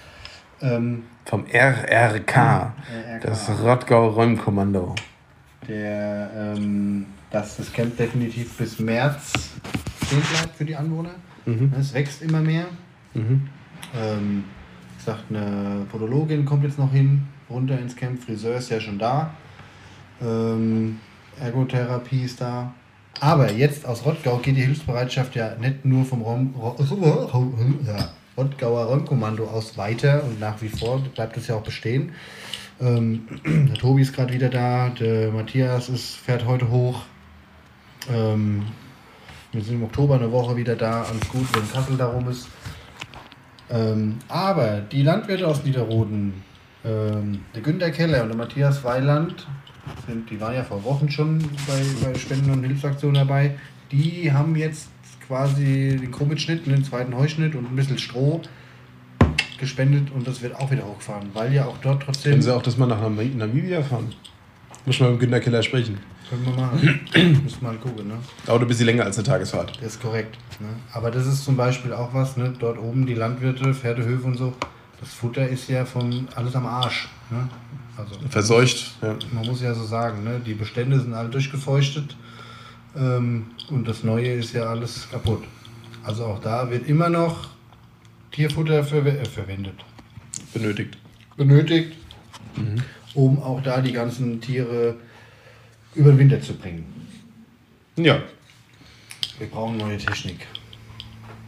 Ähm, 0.61 1.05
Vom 1.25 1.45
RRK, 1.53 2.75
das 3.23 3.49
Rottgau 3.63 4.09
Räumkommando. 4.09 4.95
der, 5.69 6.31
ähm, 6.57 7.07
dass 7.31 7.57
das 7.59 7.73
Camp 7.73 7.97
definitiv 7.97 8.57
bis 8.57 8.79
März 8.81 9.33
stehen 10.07 10.21
bleibt 10.21 10.57
für 10.57 10.65
die 10.65 10.75
Anwohner. 10.75 11.15
Es 11.79 11.95
wächst 11.95 12.23
immer 12.23 12.41
mehr. 12.41 12.67
Ähm, 13.15 14.45
sagt 14.99 15.25
eine 15.31 15.87
Podologin 15.91 16.45
kommt 16.45 16.65
jetzt 16.65 16.79
noch 16.79 16.93
hin, 16.93 17.23
runter 17.49 17.79
ins 17.79 17.95
Camp. 17.97 18.23
Friseur 18.23 18.57
ist 18.57 18.71
ja 18.71 18.81
schon 18.81 18.99
da. 18.99 19.31
Ähm, 20.21 20.99
Ergotherapie 21.41 22.25
ist 22.25 22.41
da. 22.41 22.73
Aber 23.21 23.51
jetzt 23.53 23.85
aus 23.85 24.05
Rottgau 24.05 24.37
geht 24.39 24.57
die 24.57 24.63
Hilfsbereitschaft 24.63 25.35
ja 25.35 25.57
nicht 25.57 25.85
nur 25.85 26.05
vom 26.05 26.23
Rom, 26.23 26.55
Ro, 26.57 26.77
ja, 27.87 28.11
Rottgauer 28.37 28.85
Räumkommando 28.85 29.47
aus 29.49 29.77
weiter 29.77 30.23
und 30.25 30.39
nach 30.39 30.63
wie 30.63 30.69
vor 30.69 31.01
bleibt 31.15 31.37
es 31.37 31.49
ja 31.49 31.57
auch 31.57 31.63
bestehen. 31.63 32.13
Ähm, 32.81 33.27
der 33.45 33.75
Tobi 33.75 34.03
ist 34.03 34.15
gerade 34.15 34.33
wieder 34.33 34.49
da, 34.49 34.91
der 34.91 35.33
Matthias 35.33 35.89
ist, 35.89 36.17
fährt 36.17 36.47
heute 36.47 36.71
hoch. 36.71 37.03
Ähm, 38.09 38.67
wir 39.51 39.63
sind 39.63 39.77
im 39.77 39.85
Oktober 39.85 40.15
eine 40.15 40.31
Woche 40.31 40.57
wieder 40.57 40.77
da, 40.77 41.03
alles 41.03 41.29
gut, 41.29 41.47
wenn 41.55 41.69
Kassel 41.73 41.97
darum 41.97 42.29
ist. 42.29 42.49
Ähm, 43.71 44.19
aber 44.29 44.81
die 44.81 45.03
Landwirte 45.03 45.47
aus 45.47 45.65
Niederroden, 45.65 46.45
ähm, 46.85 47.41
der 47.55 47.63
Günter 47.63 47.91
Keller 47.91 48.23
und 48.23 48.29
der 48.29 48.37
Matthias 48.37 48.85
Weiland, 48.85 49.47
sind, 50.07 50.31
die 50.31 50.41
waren 50.41 50.55
ja 50.55 50.65
vor 50.65 50.83
Wochen 50.85 51.11
schon 51.11 51.39
bei, 51.67 51.83
bei 52.03 52.19
Spenden- 52.19 52.51
und 52.51 52.65
Hilfsaktionen 52.65 53.15
dabei, 53.27 53.55
die 53.93 54.33
haben 54.33 54.55
jetzt 54.57 54.89
quasi 55.27 55.99
den 56.01 56.11
Krummmitschnitt, 56.11 56.67
den 56.67 56.85
zweiten 56.85 57.15
Heuschnitt 57.17 57.55
und 57.55 57.71
ein 57.71 57.77
bisschen 57.77 57.99
Stroh 57.99 58.41
gespendet 59.59 60.11
und 60.15 60.27
das 60.27 60.41
wird 60.43 60.55
auch 60.55 60.71
wieder 60.71 60.85
hochgefahren, 60.85 61.29
weil 61.35 61.53
ja 61.53 61.67
auch 61.67 61.77
dort 61.79 62.03
trotzdem... 62.03 62.33
Können 62.33 62.43
Sie 62.43 62.55
auch 62.55 62.63
das 62.63 62.77
mal 62.79 62.87
nach 62.87 63.01
Nam- 63.01 63.37
Namibia 63.37 63.83
fahren? 63.83 64.13
Muss 64.87 65.01
mal 65.01 65.11
mit 65.11 65.19
dem 65.19 65.21
Günter 65.21 65.41
Keller 65.41 65.63
sprechen. 65.63 65.99
Können 66.31 66.45
wir 66.47 66.53
machen. 66.53 67.01
Müssen 67.43 67.63
mal 67.65 67.77
gucken, 67.77 68.09
ne? 68.09 68.15
Dauert 68.47 68.63
ein 68.63 68.69
bisschen 68.69 68.87
länger 68.87 69.05
als 69.05 69.17
eine 69.19 69.27
Tagesfahrt. 69.27 69.77
Das 69.83 69.95
ist 69.95 70.03
korrekt. 70.03 70.37
Ne? 70.61 70.69
Aber 70.93 71.11
das 71.11 71.27
ist 71.27 71.45
zum 71.45 71.57
Beispiel 71.57 71.93
auch 71.93 72.13
was, 72.15 72.37
ne? 72.37 72.53
dort 72.59 72.79
oben 72.79 73.07
die 73.07 73.15
Landwirte, 73.15 73.75
Pferdehöfe 73.75 74.27
und 74.27 74.37
so, 74.37 74.53
das 75.01 75.13
Futter 75.13 75.49
ist 75.49 75.69
ja 75.69 75.85
von 75.85 76.29
alles 76.37 76.55
am 76.55 76.67
Arsch. 76.67 77.09
Ne? 77.31 77.49
Also, 77.97 78.15
Verseucht. 78.29 78.95
Ja. 79.03 79.17
man 79.33 79.47
muss 79.47 79.61
ja 79.61 79.75
so 79.75 79.85
sagen, 79.85 80.25
ne? 80.25 80.41
die 80.45 80.55
Bestände 80.55 81.01
sind 81.01 81.15
alle 81.15 81.29
durchgefeuchtet 81.29 82.17
ähm, 82.97 83.47
und 83.71 83.87
das 83.89 84.05
Neue 84.05 84.33
ist 84.33 84.53
ja 84.55 84.65
alles 84.65 85.09
kaputt. 85.11 85.45
Also 86.05 86.25
auch 86.25 86.41
da 86.41 86.71
wird 86.71 86.89
immer 86.89 87.09
noch 87.09 87.49
Tierfutter 88.31 88.85
verwe 88.85 89.19
äh, 89.19 89.25
verwendet, 89.25 89.85
Benötigt. 90.55 90.97
benötigt, 91.37 91.97
um 93.15 93.43
auch 93.43 93.63
da 93.63 93.81
die 93.81 93.93
ganzen 93.93 94.41
Tiere 94.41 94.97
über 95.95 96.11
den 96.11 96.19
Winter 96.19 96.41
zu 96.41 96.55
bringen. 96.55 96.85
Ja. 97.97 98.23
Wir 99.39 99.49
brauchen 99.49 99.77
neue 99.77 99.99
Technik. 99.99 100.47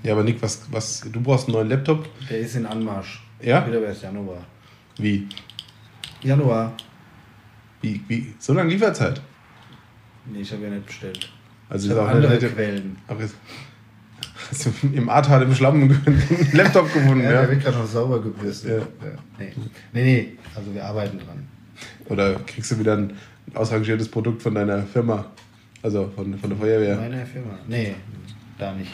Ja, 0.02 0.12
aber 0.12 0.25
Nick, 0.25 0.40
was, 0.42 0.62
was, 0.70 1.00
du 1.00 1.20
brauchst 1.20 1.46
einen 1.46 1.54
neuen 1.54 1.68
Laptop? 1.68 2.08
Der 2.28 2.38
ist 2.38 2.56
in 2.56 2.66
Anmarsch. 2.66 3.22
Ja? 3.40 3.66
Wieder 3.66 3.82
erst 3.82 4.02
Januar. 4.02 4.44
Wie? 4.96 5.28
Januar. 6.23 6.73
Wie? 7.83 8.00
Wie? 8.09 8.35
So 8.39 8.53
lange 8.53 8.71
Lieferzeit? 8.71 9.21
Nee, 10.27 10.41
ich 10.41 10.53
habe 10.53 10.65
ja 10.65 10.71
nicht 10.71 10.87
bestellt. 10.87 11.31
Also 11.69 11.87
Ich 11.87 11.93
ist 11.93 11.99
habe 11.99 12.09
auch 12.09 12.15
andere 12.15 12.35
nicht- 12.39 12.55
Quellen. 12.55 12.97
Aber 13.09 13.21
jetzt- 13.23 13.35
hast 14.50 14.67
du 14.67 14.71
im 14.93 15.09
Ahrtal 15.09 15.43
im 15.43 15.55
Schlamm 15.55 15.83
einen 16.07 16.49
Laptop 16.53 16.93
gefunden, 16.93 17.25
Ja, 17.25 17.33
ja? 17.33 17.41
der 17.43 17.50
wird 17.50 17.62
gerade 17.62 17.79
noch 17.79 17.87
sauber 17.87 18.21
gebürstet. 18.21 18.71
Ja. 19.02 19.06
Ja. 19.09 19.15
Nee. 19.39 19.52
nee, 19.93 20.02
nee, 20.04 20.33
also 20.54 20.75
wir 20.75 20.85
arbeiten 20.85 21.19
dran. 21.19 21.47
Oder 22.06 22.35
kriegst 22.47 22.71
du 22.73 22.78
wieder 22.78 22.97
ein 22.97 23.13
ausrangiertes 23.54 24.09
Produkt 24.11 24.43
von 24.43 24.54
deiner 24.54 24.83
Firma? 24.83 25.26
Also 25.83 26.11
von, 26.15 26.37
von 26.39 26.50
der 26.50 26.59
Feuerwehr? 26.59 26.97
Meine 26.97 27.25
Firma. 27.25 27.59
Nee, 27.67 27.95
da 28.59 28.73
nicht. 28.75 28.93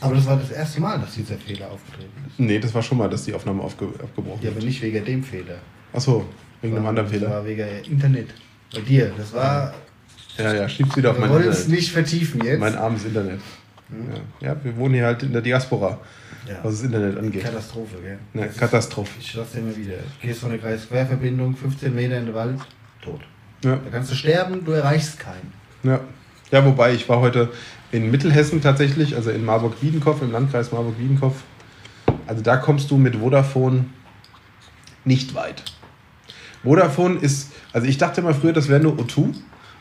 Aber 0.00 0.14
das 0.14 0.26
war 0.26 0.36
das 0.36 0.50
erste 0.50 0.80
Mal, 0.80 0.98
dass 0.98 1.14
dieser 1.14 1.36
Fehler 1.36 1.70
aufgetreten 1.70 2.10
ist. 2.26 2.38
Nee, 2.40 2.58
das 2.58 2.74
war 2.74 2.82
schon 2.82 2.98
mal, 2.98 3.08
dass 3.08 3.24
die 3.24 3.32
Aufnahme 3.34 3.62
aufge, 3.62 3.86
abgebrochen 4.02 4.40
Ja, 4.40 4.48
wird. 4.48 4.56
aber 4.56 4.64
nicht 4.66 4.82
wegen 4.82 5.04
dem 5.04 5.22
Fehler. 5.22 5.58
Achso, 5.96 6.24
wegen 6.62 6.76
einem 6.76 6.86
anderen 6.86 7.08
Das 7.10 7.18
Fehler. 7.18 7.30
war 7.30 7.44
wegen 7.44 7.66
Internet. 7.90 8.28
Bei 8.74 8.80
dir. 8.80 9.12
Das 9.16 9.32
war. 9.32 9.74
Ja, 10.38 10.52
ja, 10.54 10.68
schieb's 10.68 10.96
wieder 10.96 11.10
auf 11.10 11.16
Wir 11.16 11.22
mein 11.22 11.30
wollen 11.30 11.48
es 11.48 11.60
Internet. 11.60 11.78
nicht 11.80 11.92
vertiefen 11.92 12.44
jetzt. 12.44 12.60
Mein 12.60 12.76
armes 12.76 13.04
Internet. 13.04 13.40
Ja. 14.40 14.48
ja, 14.48 14.56
wir 14.64 14.76
wohnen 14.76 14.94
hier 14.94 15.06
halt 15.06 15.22
in 15.22 15.32
der 15.32 15.40
Diaspora, 15.42 15.98
Ja. 16.48 16.56
was 16.62 16.74
das 16.74 16.82
Internet 16.82 17.16
angeht. 17.18 17.44
Katastrophe, 17.44 17.96
gell? 18.02 18.18
Ja, 18.34 18.42
Das 18.42 18.50
ist- 18.50 18.58
Katastrophe. 18.60 19.10
Ich 19.20 19.32
sag's 19.32 19.52
dir 19.52 19.60
immer 19.60 19.76
wieder. 19.76 19.94
Du 20.20 20.26
gehst 20.26 20.40
von 20.40 20.50
der 20.50 20.58
Kreisquerverbindung 20.58 21.54
15 21.56 21.94
Meter 21.94 22.18
in 22.18 22.26
den 22.26 22.34
Wald, 22.34 22.58
tot. 23.00 23.20
Ja. 23.64 23.76
Da 23.76 23.90
kannst 23.90 24.10
du 24.10 24.14
sterben, 24.16 24.64
du 24.64 24.72
erreichst 24.72 25.18
keinen. 25.20 25.52
Ja. 25.84 26.00
ja, 26.50 26.64
wobei 26.66 26.92
ich 26.94 27.08
war 27.08 27.20
heute 27.20 27.48
in 27.92 28.10
Mittelhessen 28.10 28.60
tatsächlich, 28.60 29.14
also 29.14 29.30
in 29.30 29.44
Marburg-Wiedenkoff, 29.44 30.20
im 30.20 30.32
Landkreis 30.32 30.72
Marburg-Wiedenkoff. 30.72 31.44
Also 32.26 32.42
da 32.42 32.56
kommst 32.56 32.90
du 32.90 32.96
mit 32.96 33.14
Vodafone 33.16 33.84
nicht 35.04 35.34
weit. 35.34 35.62
Vodafone 36.66 37.18
ist, 37.20 37.48
also 37.72 37.86
ich 37.86 37.96
dachte 37.96 38.20
mal 38.22 38.34
früher, 38.34 38.52
das 38.52 38.68
wäre 38.68 38.80
nur 38.80 38.94
O2. 38.96 39.32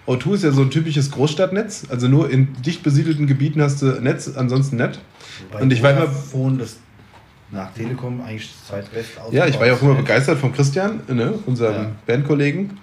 O2 0.08 0.34
ist 0.36 0.44
ja 0.44 0.52
so 0.52 0.62
ein 0.62 0.70
typisches 0.70 1.10
Großstadtnetz, 1.12 1.86
also 1.90 2.08
nur 2.08 2.30
in 2.30 2.54
dicht 2.66 2.84
besiedelten 2.84 3.26
Gebieten 3.28 3.62
hast 3.62 3.82
du 3.82 3.88
Netz, 4.02 4.32
ansonsten 4.36 4.78
nicht. 4.78 5.00
Wobei 5.52 5.64
Und 5.64 5.74
ich 5.74 5.82
war 5.82 5.92
immer- 5.92 6.08
Vodafone 6.08 6.58
das 6.60 6.78
nach 7.52 7.74
Telekom 7.74 8.22
eigentlich 8.22 8.50
zweitbeste 8.68 9.14
Ja, 9.32 9.48
ich 9.48 9.60
war 9.60 9.66
ja 9.68 9.74
auch 9.74 9.82
immer 9.82 9.96
begeistert 9.96 10.38
von 10.38 10.54
Christian, 10.54 11.02
ne, 11.08 11.34
unserem 11.46 11.76
Ja. 11.76 11.92
Bandkollegen. 12.06 12.78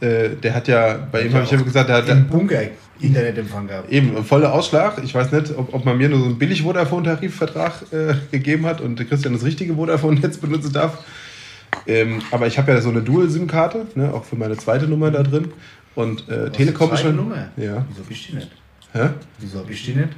Äh, 0.00 0.30
der 0.42 0.54
hat 0.54 0.68
ja, 0.68 0.98
bei 1.10 1.22
ihm 1.22 1.28
Ja, 1.28 1.34
habe 1.36 1.44
ich 1.44 1.50
ja 1.50 1.60
gesagt, 1.60 1.88
der 1.88 1.96
hat 1.96 2.08
Im 2.10 2.26
Bunker 2.28 2.60
Internetempfang 3.00 3.66
gehabt. 3.66 3.90
Eben, 3.90 4.22
voller 4.24 4.52
Ausschlag. 4.52 5.02
Ich 5.04 5.14
weiß 5.14 5.32
nicht, 5.32 5.56
ob, 5.56 5.72
ob 5.72 5.84
man 5.84 5.96
mir 5.98 6.08
nur 6.08 6.18
so 6.18 6.24
einen 6.26 6.38
billig 6.38 6.62
Vodafone-Tarifvertrag 6.62 7.92
äh, 7.92 8.14
gegeben 8.30 8.66
hat 8.66 8.80
und 8.80 8.96
Christian 9.08 9.32
das 9.34 9.44
richtige 9.44 9.74
Vodafone-Netz 9.74 10.38
benutzen 10.38 10.72
darf. 10.72 10.98
Ähm, 11.86 12.22
aber 12.30 12.46
ich 12.46 12.58
habe 12.58 12.72
ja 12.72 12.80
so 12.80 12.90
eine 12.90 13.02
Dual-SIM-Karte, 13.02 13.86
ne, 13.94 14.12
auch 14.12 14.24
für 14.24 14.36
meine 14.36 14.56
zweite 14.56 14.86
Nummer 14.86 15.10
da 15.10 15.22
drin. 15.22 15.52
Und 15.94 16.28
äh, 16.28 16.50
Telekom 16.50 16.92
ist 16.92 17.00
schon. 17.00 17.16
Nummer. 17.16 17.48
Ja. 17.56 17.84
Wieso 17.88 18.02
bist 18.02 18.28
du 18.28 18.32
die 18.32 18.36
nicht? 18.36 18.50
Hä? 18.92 19.08
Wieso 19.38 19.58
hab 19.60 19.70
ich 19.70 19.84
die 19.84 19.94
nicht? 19.94 20.10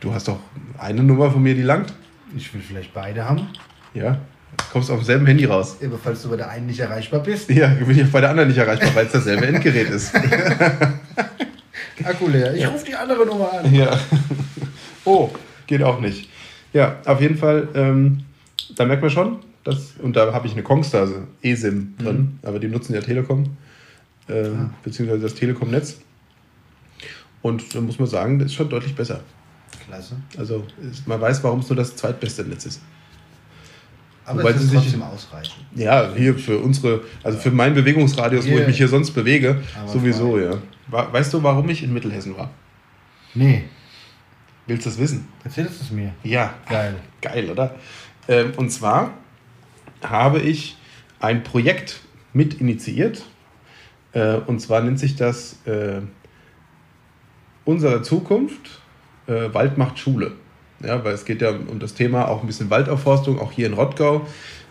Du 0.00 0.12
hast 0.12 0.28
doch 0.28 0.38
eine 0.78 1.02
Nummer 1.02 1.30
von 1.30 1.42
mir, 1.42 1.54
die 1.54 1.62
langt. 1.62 1.92
Ich 2.36 2.52
will 2.52 2.60
vielleicht 2.60 2.92
beide 2.92 3.24
haben. 3.24 3.48
Ja. 3.94 4.18
Kommst 4.72 4.90
auf 4.90 4.98
demselben 4.98 5.26
Handy 5.26 5.44
raus. 5.44 5.76
Aber 5.84 5.98
falls 5.98 6.22
du 6.22 6.30
bei 6.30 6.36
der 6.36 6.48
einen 6.48 6.66
nicht 6.66 6.80
erreichbar 6.80 7.20
bist. 7.20 7.50
Ja, 7.50 7.68
bin 7.68 7.98
ich 7.98 8.10
bei 8.10 8.20
der 8.20 8.30
anderen 8.30 8.48
nicht 8.48 8.58
erreichbar, 8.58 8.94
weil 8.94 9.06
es 9.06 9.12
dasselbe 9.12 9.46
Endgerät 9.46 9.90
ist. 9.90 10.14
Akku 12.04 12.28
leer. 12.28 12.54
Ich 12.54 12.66
rufe 12.66 12.84
die 12.84 12.94
andere 12.94 13.26
Nummer 13.26 13.52
an. 13.52 13.74
Ja. 13.74 13.98
Oh, 15.08 15.30
geht 15.68 15.84
auch 15.84 16.00
nicht. 16.00 16.28
Ja, 16.72 16.96
auf 17.04 17.20
jeden 17.20 17.38
Fall, 17.38 17.68
ähm, 17.76 18.24
da 18.74 18.84
merkt 18.84 19.02
man 19.02 19.10
schon, 19.12 19.38
dass, 19.66 19.94
und 20.00 20.14
da 20.14 20.32
habe 20.32 20.46
ich 20.46 20.52
eine 20.52 20.62
Kongstar, 20.62 21.02
also 21.02 21.26
eSIM 21.42 21.94
drin, 21.98 22.38
aber 22.42 22.58
die 22.60 22.68
nutzen 22.68 22.94
ja 22.94 23.00
Telekom, 23.00 23.56
äh, 24.28 24.50
beziehungsweise 24.84 25.22
das 25.22 25.34
Telekom-Netz. 25.34 25.98
Und 27.42 27.74
da 27.74 27.80
muss 27.80 27.98
man 27.98 28.08
sagen, 28.08 28.38
das 28.38 28.46
ist 28.46 28.54
schon 28.54 28.68
deutlich 28.68 28.94
besser. 28.94 29.20
Klasse. 29.86 30.16
Also 30.38 30.64
ist, 30.90 31.06
man 31.06 31.20
weiß, 31.20 31.42
warum 31.42 31.60
es 31.60 31.68
nur 31.68 31.76
das 31.76 31.96
zweitbeste 31.96 32.44
Netz 32.44 32.66
ist. 32.66 32.80
Aber 34.24 34.40
Wobei 34.40 34.50
es 34.50 34.62
ist 34.62 34.72
trotzdem 34.72 35.02
ausreichend. 35.02 35.64
Ja, 35.74 36.12
hier 36.16 36.36
für 36.36 36.58
unsere, 36.58 37.02
also 37.22 37.38
für 37.38 37.50
meinen 37.52 37.74
Bewegungsradius, 37.74 38.44
wo 38.44 38.50
Hier. 38.50 38.62
ich 38.62 38.66
mich 38.66 38.76
hier 38.76 38.88
sonst 38.88 39.12
bewege, 39.12 39.62
Aber 39.80 39.88
sowieso, 39.88 40.32
frei. 40.32 40.42
ja. 40.90 41.12
Weißt 41.12 41.32
du, 41.32 41.42
warum 41.42 41.68
ich 41.68 41.82
in 41.82 41.92
Mittelhessen 41.92 42.36
war? 42.36 42.50
Nee. 43.34 43.64
Willst 44.66 44.86
du 44.86 44.90
es 44.90 44.98
wissen? 44.98 45.28
Erzählst 45.44 45.80
du 45.80 45.84
es 45.84 45.90
mir? 45.90 46.12
Ja. 46.24 46.54
Geil. 46.68 46.96
Geil, 47.20 47.50
oder? 47.50 47.76
Ähm, 48.26 48.52
und 48.56 48.70
zwar 48.70 49.12
habe 50.02 50.40
ich 50.40 50.76
ein 51.20 51.42
Projekt 51.42 52.00
mit 52.32 52.60
initiiert. 52.60 53.24
Äh, 54.12 54.36
und 54.46 54.60
zwar 54.60 54.80
nennt 54.82 54.98
sich 54.98 55.16
das 55.16 55.58
äh, 55.66 56.00
Unsere 57.66 58.00
Zukunft, 58.02 58.80
äh, 59.26 59.52
Wald 59.52 59.76
macht 59.76 59.98
Schule. 59.98 60.32
Ja, 60.84 61.04
weil 61.04 61.14
es 61.14 61.24
geht 61.24 61.42
ja 61.42 61.50
um 61.50 61.80
das 61.80 61.94
Thema 61.94 62.28
auch 62.28 62.42
ein 62.42 62.46
bisschen 62.46 62.70
Waldaufforstung, 62.70 63.40
auch 63.40 63.50
hier 63.50 63.66
in 63.66 63.72
Rottgau. 63.72 64.24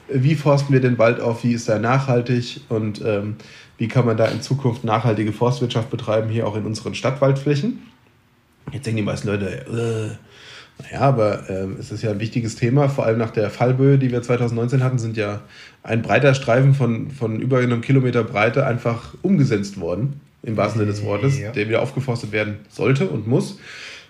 Wie 0.08 0.36
forsten 0.36 0.72
wir 0.72 0.80
den 0.80 0.98
Wald 0.98 1.20
auf? 1.20 1.44
Wie 1.44 1.52
ist 1.52 1.68
er 1.68 1.80
nachhaltig? 1.80 2.62
Und 2.70 3.04
ähm, 3.04 3.36
wie 3.78 3.90
kann 3.90 4.06
man 4.06 4.16
da 4.16 4.28
in 4.28 4.42
Zukunft 4.42 4.86
nachhaltige 4.86 5.34
Forstwirtschaft 5.34 5.90
betreiben, 5.90 6.30
hier 6.30 6.48
auch 6.48 6.56
in 6.56 6.66
unseren 6.66 6.96
Stadtwaldflächen? 6.96 7.82
Jetzt 8.72 8.86
denken 8.86 8.98
die 8.98 9.04
meisten 9.04 9.28
Leute, 9.28 10.18
äh, 10.18 10.26
naja, 10.82 11.00
aber 11.02 11.50
ähm, 11.50 11.78
es 11.80 11.92
ist 11.92 12.02
ja 12.02 12.12
ein 12.12 12.20
wichtiges 12.20 12.56
Thema, 12.56 12.90
vor 12.90 13.06
allem 13.06 13.18
nach 13.18 13.32
der 13.32 13.50
Fallböe, 13.50 13.98
die 13.98 14.12
wir 14.12 14.22
2019 14.22 14.84
hatten, 14.84 15.00
sind 15.00 15.16
ja 15.16 15.42
ein 15.84 16.02
breiter 16.02 16.34
Streifen 16.34 16.74
von, 16.74 17.12
von 17.12 17.40
über 17.40 17.60
einem 17.60 17.82
Kilometer 17.82 18.24
Breite 18.24 18.66
einfach 18.66 19.14
umgesetzt 19.22 19.80
worden. 19.80 20.20
im 20.44 20.58
wahrsten 20.58 20.80
Sinne 20.80 20.92
des 20.92 21.04
Wortes, 21.04 21.40
ja. 21.40 21.52
der 21.52 21.70
wieder 21.70 21.82
aufgeforstet 21.82 22.32
werden 22.32 22.58
sollte 22.70 23.08
und 23.08 23.28
muss, 23.28 23.60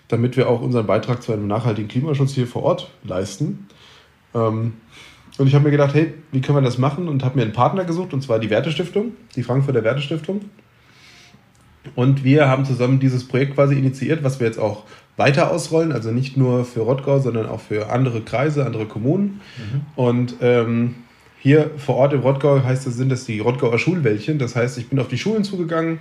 damit 0.08 0.36
wir 0.36 0.48
auch 0.48 0.60
unseren 0.60 0.86
Beitrag 0.86 1.22
zu 1.22 1.32
einem 1.32 1.46
nachhaltigen 1.46 1.88
Klimaschutz 1.88 2.32
hier 2.32 2.46
vor 2.46 2.64
Ort 2.64 2.90
leisten. 3.04 3.68
Ähm, 4.34 4.74
und 5.38 5.46
ich 5.46 5.54
habe 5.54 5.64
mir 5.64 5.70
gedacht, 5.70 5.94
hey, 5.94 6.14
wie 6.32 6.40
können 6.40 6.58
wir 6.58 6.62
das 6.62 6.78
machen? 6.78 7.08
Und 7.08 7.24
habe 7.24 7.36
mir 7.36 7.42
einen 7.42 7.52
Partner 7.52 7.84
gesucht, 7.84 8.12
und 8.12 8.22
zwar 8.22 8.38
die 8.38 8.50
Wertestiftung, 8.50 9.12
die 9.36 9.42
Frankfurter 9.42 9.84
Wertestiftung. 9.84 10.46
Und 11.94 12.24
wir 12.24 12.48
haben 12.48 12.64
zusammen 12.64 12.98
dieses 12.98 13.28
Projekt 13.28 13.54
quasi 13.54 13.78
initiiert, 13.78 14.24
was 14.24 14.40
wir 14.40 14.46
jetzt 14.46 14.58
auch 14.58 14.84
weiter 15.16 15.50
ausrollen, 15.50 15.92
also 15.92 16.10
nicht 16.10 16.36
nur 16.36 16.64
für 16.64 16.80
Rottgau, 16.80 17.18
sondern 17.18 17.46
auch 17.46 17.60
für 17.60 17.90
andere 17.90 18.20
Kreise, 18.20 18.66
andere 18.66 18.86
Kommunen. 18.86 19.40
Mhm. 19.56 19.80
Und 19.96 20.34
ähm, 20.40 20.94
hier 21.38 21.70
vor 21.76 21.96
Ort 21.96 22.12
im 22.12 22.20
Rottgau 22.20 22.62
heißt 22.62 22.86
es, 22.86 22.96
sind 22.96 23.10
das 23.10 23.24
die 23.24 23.40
Rottgauer 23.40 23.78
Schulwäldchen. 23.78 24.38
Das 24.38 24.56
heißt, 24.56 24.78
ich 24.78 24.88
bin 24.88 24.98
auf 24.98 25.08
die 25.08 25.18
Schulen 25.18 25.44
zugegangen, 25.44 26.00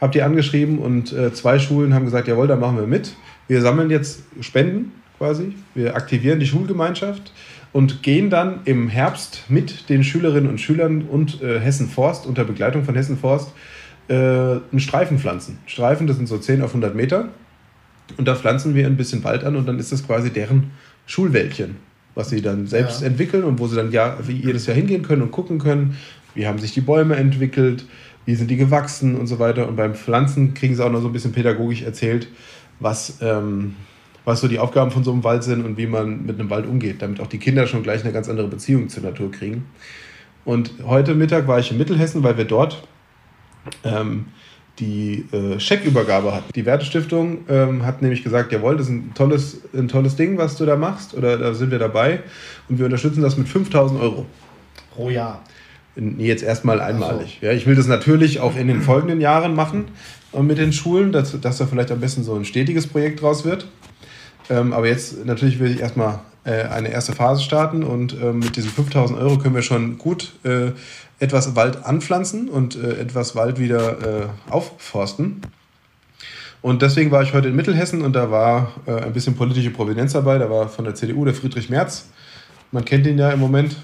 habe 0.00 0.12
die 0.12 0.22
angeschrieben 0.22 0.78
und 0.78 1.12
äh, 1.12 1.32
zwei 1.32 1.58
Schulen 1.58 1.92
haben 1.94 2.04
gesagt, 2.04 2.28
jawohl, 2.28 2.46
da 2.46 2.56
machen 2.56 2.78
wir 2.78 2.86
mit. 2.86 3.14
Wir 3.48 3.60
sammeln 3.60 3.90
jetzt 3.90 4.22
Spenden 4.40 4.92
quasi, 5.18 5.54
wir 5.74 5.96
aktivieren 5.96 6.40
die 6.40 6.46
Schulgemeinschaft 6.46 7.32
und 7.72 8.02
gehen 8.02 8.30
dann 8.30 8.60
im 8.64 8.88
Herbst 8.88 9.44
mit 9.48 9.88
den 9.88 10.04
Schülerinnen 10.04 10.48
und 10.48 10.60
Schülern 10.60 11.02
und 11.02 11.42
äh, 11.42 11.60
Hessen 11.60 11.88
Forst 11.88 12.26
unter 12.26 12.44
Begleitung 12.44 12.84
von 12.84 12.94
Hessen 12.94 13.18
Forst 13.18 13.52
äh, 14.08 14.14
einen 14.14 14.78
Streifen 14.78 15.18
pflanzen. 15.18 15.58
Streifen, 15.66 16.06
das 16.06 16.16
sind 16.16 16.26
so 16.26 16.38
10 16.38 16.62
auf 16.62 16.70
100 16.70 16.94
Meter. 16.94 17.28
Und 18.16 18.26
da 18.26 18.34
pflanzen 18.34 18.74
wir 18.74 18.86
ein 18.86 18.96
bisschen 18.96 19.24
Wald 19.24 19.44
an 19.44 19.56
und 19.56 19.66
dann 19.66 19.78
ist 19.78 19.92
das 19.92 20.06
quasi 20.06 20.30
deren 20.30 20.70
Schulwäldchen, 21.06 21.76
was 22.14 22.30
sie 22.30 22.40
dann 22.40 22.66
selbst 22.66 23.00
ja. 23.00 23.08
entwickeln 23.08 23.44
und 23.44 23.58
wo 23.58 23.66
sie 23.66 23.76
dann 23.76 23.92
ja, 23.92 24.16
jedes 24.26 24.66
Jahr 24.66 24.76
hingehen 24.76 25.02
können 25.02 25.22
und 25.22 25.30
gucken 25.30 25.58
können, 25.58 25.96
wie 26.34 26.46
haben 26.46 26.58
sich 26.58 26.72
die 26.72 26.80
Bäume 26.80 27.16
entwickelt, 27.16 27.84
wie 28.24 28.34
sind 28.34 28.50
die 28.50 28.56
gewachsen 28.56 29.16
und 29.16 29.26
so 29.26 29.38
weiter. 29.38 29.68
Und 29.68 29.76
beim 29.76 29.94
Pflanzen 29.94 30.54
kriegen 30.54 30.74
sie 30.74 30.84
auch 30.84 30.90
noch 30.90 31.00
so 31.00 31.08
ein 31.08 31.12
bisschen 31.12 31.32
pädagogisch 31.32 31.82
erzählt, 31.82 32.28
was, 32.80 33.18
ähm, 33.20 33.74
was 34.24 34.40
so 34.40 34.48
die 34.48 34.58
Aufgaben 34.58 34.90
von 34.90 35.04
so 35.04 35.12
einem 35.12 35.24
Wald 35.24 35.44
sind 35.44 35.64
und 35.64 35.78
wie 35.78 35.86
man 35.86 36.26
mit 36.26 36.38
einem 36.38 36.50
Wald 36.50 36.66
umgeht, 36.66 37.02
damit 37.02 37.20
auch 37.20 37.28
die 37.28 37.38
Kinder 37.38 37.66
schon 37.66 37.82
gleich 37.82 38.02
eine 38.02 38.12
ganz 38.12 38.28
andere 38.28 38.48
Beziehung 38.48 38.88
zur 38.88 39.02
Natur 39.02 39.30
kriegen. 39.30 39.64
Und 40.44 40.72
heute 40.84 41.14
Mittag 41.14 41.48
war 41.48 41.58
ich 41.58 41.70
in 41.70 41.78
Mittelhessen, 41.78 42.22
weil 42.22 42.36
wir 42.36 42.44
dort 42.44 42.86
ähm, 43.84 44.26
die 44.78 45.24
äh, 45.32 45.58
Scheckübergabe 45.58 46.34
hat. 46.34 46.44
Die 46.54 46.66
Wertestiftung 46.66 47.38
ähm, 47.48 47.84
hat 47.84 48.02
nämlich 48.02 48.22
gesagt, 48.22 48.52
jawohl, 48.52 48.76
das 48.76 48.86
ist 48.86 48.92
ein 48.92 49.12
tolles, 49.14 49.60
ein 49.74 49.88
tolles 49.88 50.16
Ding, 50.16 50.36
was 50.38 50.56
du 50.56 50.66
da 50.66 50.76
machst, 50.76 51.14
oder 51.14 51.38
da 51.38 51.54
sind 51.54 51.70
wir 51.70 51.78
dabei 51.78 52.20
und 52.68 52.78
wir 52.78 52.84
unterstützen 52.84 53.22
das 53.22 53.36
mit 53.36 53.48
5000 53.48 54.00
Euro. 54.00 54.26
Pro 54.94 55.10
Jahr. 55.10 55.42
Nee, 55.94 56.26
jetzt 56.26 56.42
erstmal 56.42 56.80
einmalig. 56.80 57.38
So. 57.40 57.46
Ja, 57.46 57.52
ich 57.52 57.66
will 57.66 57.74
das 57.74 57.86
natürlich 57.86 58.40
auch 58.40 58.54
in 58.56 58.68
den 58.68 58.82
folgenden 58.82 59.20
Jahren 59.20 59.54
machen 59.54 59.86
äh, 60.32 60.42
mit 60.42 60.58
den 60.58 60.72
Schulen, 60.72 61.10
dass, 61.10 61.40
dass 61.40 61.58
da 61.58 61.66
vielleicht 61.66 61.90
am 61.90 62.00
besten 62.00 62.22
so 62.22 62.34
ein 62.34 62.44
stetiges 62.44 62.86
Projekt 62.86 63.22
draus 63.22 63.44
wird. 63.44 63.66
Ähm, 64.50 64.72
aber 64.72 64.86
jetzt 64.86 65.24
natürlich 65.24 65.58
will 65.58 65.72
ich 65.72 65.80
erstmal 65.80 66.20
äh, 66.44 66.64
eine 66.64 66.90
erste 66.90 67.12
Phase 67.12 67.42
starten 67.42 67.82
und 67.82 68.12
äh, 68.20 68.32
mit 68.32 68.56
diesen 68.56 68.70
5000 68.70 69.18
Euro 69.18 69.38
können 69.38 69.54
wir 69.54 69.62
schon 69.62 69.98
gut 69.98 70.34
äh, 70.44 70.72
etwas 71.18 71.56
Wald 71.56 71.84
anpflanzen 71.84 72.48
und 72.48 72.76
äh, 72.76 73.00
etwas 73.00 73.34
Wald 73.34 73.58
wieder 73.58 74.24
äh, 74.24 74.26
aufforsten. 74.50 75.40
Und 76.62 76.82
deswegen 76.82 77.10
war 77.10 77.22
ich 77.22 77.32
heute 77.32 77.48
in 77.48 77.56
Mittelhessen 77.56 78.02
und 78.02 78.14
da 78.14 78.30
war 78.30 78.72
äh, 78.86 78.92
ein 78.92 79.12
bisschen 79.12 79.36
politische 79.36 79.70
Prominenz 79.70 80.12
dabei. 80.12 80.38
Da 80.38 80.50
war 80.50 80.68
von 80.68 80.84
der 80.84 80.94
CDU 80.94 81.24
der 81.24 81.34
Friedrich 81.34 81.70
Merz. 81.70 82.08
Man 82.72 82.84
kennt 82.84 83.06
ihn 83.06 83.18
ja 83.18 83.30
im 83.30 83.40
Moment. 83.40 83.76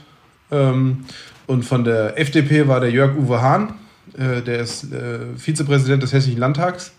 Ähm, 0.51 1.05
und 1.47 1.65
von 1.65 1.85
der 1.85 2.19
FDP 2.19 2.69
war 2.69 2.81
der 2.81 2.91
Jörg 2.91 3.17
Uwe 3.17 3.41
Hahn. 3.41 3.75
Äh, 4.19 4.43
der 4.43 4.61
ist 4.61 4.93
äh, 4.93 5.21
Vizepräsident 5.37 6.03
des 6.03 6.13
Hessischen 6.13 6.39
Landtags. 6.39 6.93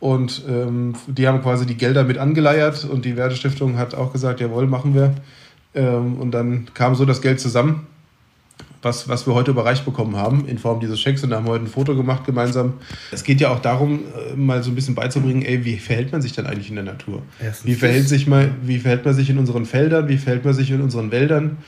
Und 0.00 0.42
ähm, 0.48 0.94
die 1.06 1.28
haben 1.28 1.40
quasi 1.40 1.64
die 1.64 1.76
Gelder 1.76 2.02
mit 2.02 2.18
angeleiert 2.18 2.84
und 2.84 3.04
die 3.04 3.16
Wertestiftung 3.16 3.78
hat 3.78 3.94
auch 3.94 4.12
gesagt, 4.12 4.40
jawohl, 4.40 4.66
machen 4.66 4.94
wir. 4.94 5.14
Ähm, 5.74 6.18
und 6.18 6.32
dann 6.32 6.66
kam 6.74 6.96
so 6.96 7.04
das 7.04 7.22
Geld 7.22 7.38
zusammen 7.38 7.86
was, 8.82 9.08
was 9.08 9.26
wir 9.26 9.34
heute 9.34 9.52
überreicht 9.52 9.84
bekommen 9.84 10.16
haben, 10.16 10.46
in 10.46 10.58
Form 10.58 10.80
dieses 10.80 11.00
Schecks. 11.00 11.22
Und 11.22 11.30
da 11.30 11.36
haben 11.36 11.46
wir 11.46 11.52
heute 11.52 11.64
ein 11.64 11.68
Foto 11.68 11.96
gemacht 11.96 12.24
gemeinsam. 12.26 12.74
Es 13.12 13.22
geht 13.22 13.40
ja 13.40 13.50
auch 13.50 13.60
darum, 13.60 14.00
äh, 14.32 14.36
mal 14.36 14.62
so 14.62 14.70
ein 14.70 14.74
bisschen 14.74 14.94
beizubringen, 14.94 15.42
ey, 15.42 15.64
wie 15.64 15.78
verhält 15.78 16.12
man 16.12 16.20
sich 16.20 16.32
denn 16.32 16.46
eigentlich 16.46 16.68
in 16.68 16.74
der 16.74 16.84
Natur? 16.84 17.22
Erstens 17.40 17.66
wie 17.66 17.74
verhält, 17.74 18.08
sich 18.08 18.26
mal, 18.26 18.50
wie 18.62 18.78
verhält 18.78 19.04
man 19.04 19.14
sich 19.14 19.30
in 19.30 19.38
unseren 19.38 19.64
Feldern? 19.64 20.08
Wie 20.08 20.18
verhält 20.18 20.44
man 20.44 20.52
sich 20.52 20.70
in 20.70 20.80
unseren 20.80 21.12
Wäldern? 21.12 21.58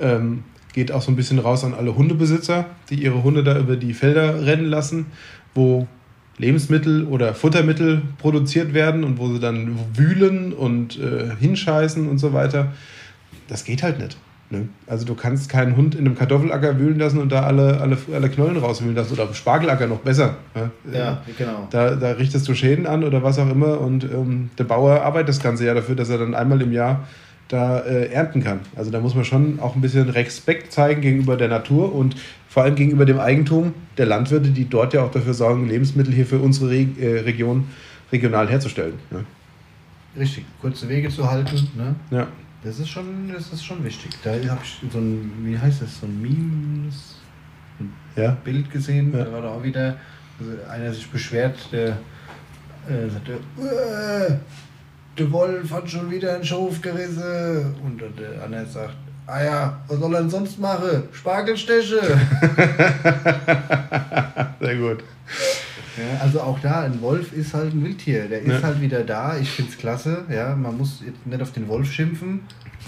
Ähm, 0.00 0.42
geht 0.72 0.92
auch 0.92 1.02
so 1.02 1.10
ein 1.10 1.16
bisschen 1.16 1.38
raus 1.38 1.64
an 1.64 1.72
alle 1.72 1.96
Hundebesitzer, 1.96 2.66
die 2.90 2.96
ihre 2.96 3.22
Hunde 3.22 3.42
da 3.42 3.58
über 3.58 3.76
die 3.76 3.94
Felder 3.94 4.44
rennen 4.44 4.66
lassen, 4.66 5.06
wo 5.54 5.86
Lebensmittel 6.38 7.04
oder 7.04 7.34
Futtermittel 7.34 8.02
produziert 8.18 8.74
werden 8.74 9.04
und 9.04 9.18
wo 9.18 9.32
sie 9.32 9.40
dann 9.40 9.78
wühlen 9.94 10.52
und 10.52 10.98
äh, 10.98 11.30
hinscheißen 11.38 12.08
und 12.08 12.18
so 12.18 12.32
weiter. 12.32 12.72
Das 13.48 13.64
geht 13.64 13.82
halt 13.82 13.98
nicht. 13.98 14.18
Ne? 14.50 14.68
Also 14.86 15.04
du 15.04 15.14
kannst 15.14 15.48
keinen 15.48 15.76
Hund 15.76 15.94
in 15.94 16.06
einem 16.06 16.16
Kartoffelacker 16.16 16.78
wühlen 16.78 16.98
lassen 16.98 17.18
und 17.18 17.32
da 17.32 17.42
alle, 17.42 17.80
alle, 17.80 17.98
alle 18.12 18.30
Knollen 18.30 18.56
rauswühlen 18.56 18.94
lassen 18.94 19.14
oder 19.14 19.24
auf 19.24 19.30
dem 19.30 19.34
Spargelacker 19.34 19.86
noch 19.88 19.98
besser. 19.98 20.36
Ne? 20.54 20.70
Ja, 20.92 21.22
genau. 21.36 21.66
Da, 21.70 21.96
da 21.96 22.12
richtest 22.12 22.46
du 22.46 22.54
Schäden 22.54 22.86
an 22.86 23.02
oder 23.02 23.22
was 23.22 23.38
auch 23.38 23.50
immer 23.50 23.80
und 23.80 24.04
ähm, 24.04 24.50
der 24.56 24.64
Bauer 24.64 25.02
arbeitet 25.02 25.30
das 25.30 25.40
ganze 25.40 25.66
Jahr 25.66 25.74
dafür, 25.74 25.96
dass 25.96 26.10
er 26.10 26.18
dann 26.18 26.34
einmal 26.34 26.62
im 26.62 26.72
Jahr 26.72 27.06
da 27.48 27.80
äh, 27.80 28.06
ernten 28.06 28.42
kann. 28.42 28.60
Also 28.76 28.90
da 28.90 29.00
muss 29.00 29.14
man 29.14 29.24
schon 29.24 29.60
auch 29.60 29.74
ein 29.74 29.80
bisschen 29.80 30.08
Respekt 30.08 30.72
zeigen 30.72 31.00
gegenüber 31.00 31.36
der 31.36 31.48
Natur 31.48 31.94
und 31.94 32.16
vor 32.48 32.62
allem 32.62 32.74
gegenüber 32.74 33.04
dem 33.04 33.18
Eigentum 33.18 33.74
der 33.98 34.06
Landwirte, 34.06 34.50
die 34.50 34.68
dort 34.68 34.94
ja 34.94 35.02
auch 35.02 35.10
dafür 35.10 35.34
sorgen, 35.34 35.68
Lebensmittel 35.68 36.12
hier 36.12 36.26
für 36.26 36.38
unsere 36.38 36.70
Re 36.70 36.86
äh, 36.98 37.20
Region 37.20 37.68
regional 38.12 38.48
herzustellen. 38.48 38.94
Ne? 39.10 39.24
Richtig, 40.18 40.44
kurze 40.60 40.88
Wege 40.88 41.08
zu 41.08 41.28
halten. 41.30 41.68
Ne? 41.76 41.94
Ja. 42.10 42.26
Das 42.62 42.78
ist 42.78 42.88
schon, 42.88 43.32
das 43.32 43.52
ist 43.52 43.64
schon 43.64 43.84
wichtig. 43.84 44.10
Da 44.24 44.30
habe 44.30 44.60
ich 44.62 44.80
so 44.90 44.98
ein, 44.98 45.30
wie 45.44 45.58
heißt 45.58 45.82
das, 45.82 46.00
so 46.00 46.06
ein 46.06 46.20
Meme, 46.20 46.90
ein 47.78 47.92
ja. 48.16 48.30
Bild 48.44 48.70
gesehen. 48.70 49.12
Ja. 49.12 49.24
Da 49.24 49.32
war 49.32 49.42
da 49.42 49.48
auch 49.50 49.62
wieder 49.62 49.96
also 50.38 50.52
einer 50.68 50.92
sich 50.92 51.10
beschwert, 51.10 51.56
der 51.72 51.98
äh, 52.88 53.08
sagte, 53.08 53.32
äh, 53.32 54.36
der 55.18 55.32
Wolf 55.32 55.72
hat 55.72 55.88
schon 55.90 56.10
wieder 56.10 56.34
einen 56.34 56.44
Schof 56.44 56.80
gerissen. 56.82 57.74
Und 57.84 58.02
der 58.18 58.44
andere 58.44 58.66
sagt, 58.66 58.96
ah 59.26 59.42
ja, 59.42 59.80
was 59.88 59.98
soll 59.98 60.14
er 60.14 60.20
denn 60.20 60.30
sonst 60.30 60.58
machen? 60.58 61.04
Spargelsteche. 61.12 62.00
Sehr 64.60 64.76
gut. 64.76 65.04
Ja, 65.96 66.20
also 66.20 66.40
auch 66.40 66.58
da, 66.60 66.82
ein 66.82 67.00
Wolf 67.00 67.32
ist 67.32 67.54
halt 67.54 67.74
ein 67.74 67.84
Wildtier. 67.84 68.28
Der 68.28 68.42
ist 68.42 68.62
halt 68.62 68.80
wieder 68.80 69.02
da. 69.02 69.38
Ich 69.38 69.50
finde 69.50 69.70
es 69.70 69.78
klasse. 69.78 70.24
Ja, 70.30 70.54
man 70.54 70.76
muss 70.76 71.02
jetzt 71.04 71.26
nicht 71.26 71.40
auf 71.40 71.52
den 71.52 71.68
Wolf 71.68 71.92
schimpfen, 71.92 72.40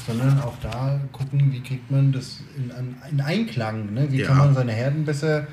sondern 0.07 0.41
auch 0.41 0.55
da 0.63 1.01
gucken, 1.13 1.53
wie 1.53 1.61
kriegt 1.61 1.91
man 1.91 2.13
das 2.13 2.41
in, 2.57 2.71
in 3.11 3.21
Einklang. 3.21 3.93
Ne? 3.95 4.09
Wie 4.11 4.23
kann 4.23 4.39
man 4.39 4.55
seine 4.55 4.73
Herden 4.73 5.05
besser 5.05 5.47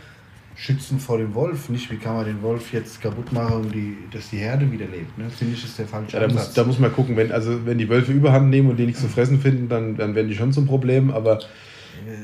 schützen 0.55 0.99
vor 0.99 1.17
dem 1.17 1.33
Wolf? 1.33 1.69
Nicht, 1.69 1.91
wie 1.91 1.97
kann 1.97 2.15
man 2.15 2.25
den 2.25 2.41
Wolf 2.41 2.73
jetzt 2.73 3.01
kaputt 3.01 3.31
machen, 3.31 3.65
um 3.65 3.71
die, 3.71 3.97
dass 4.11 4.29
die 4.29 4.37
Herde 4.37 4.71
wieder 4.71 4.85
lebt. 4.85 5.17
Ne? 5.17 5.29
Finde 5.29 5.53
ich, 5.53 5.63
ist 5.63 5.77
der 5.77 5.87
falsche 5.87 6.17
ja, 6.17 6.27
da 6.27 6.33
Muss, 6.33 6.53
da 6.53 6.63
muss 6.63 6.79
man 6.79 6.91
gucken, 6.91 7.15
wenn, 7.15 7.31
also, 7.31 7.65
wenn 7.65 7.77
die 7.77 7.89
Wölfe 7.89 8.11
überhand 8.11 8.49
nehmen 8.49 8.69
und 8.69 8.77
die 8.77 8.85
nichts 8.85 9.01
zu 9.01 9.07
fressen 9.07 9.39
finden, 9.39 9.69
dann, 9.69 9.97
dann 9.97 10.15
werden 10.15 10.27
die 10.27 10.35
schon 10.35 10.53
zum 10.53 10.65
Problem. 10.65 11.11
Aber 11.11 11.39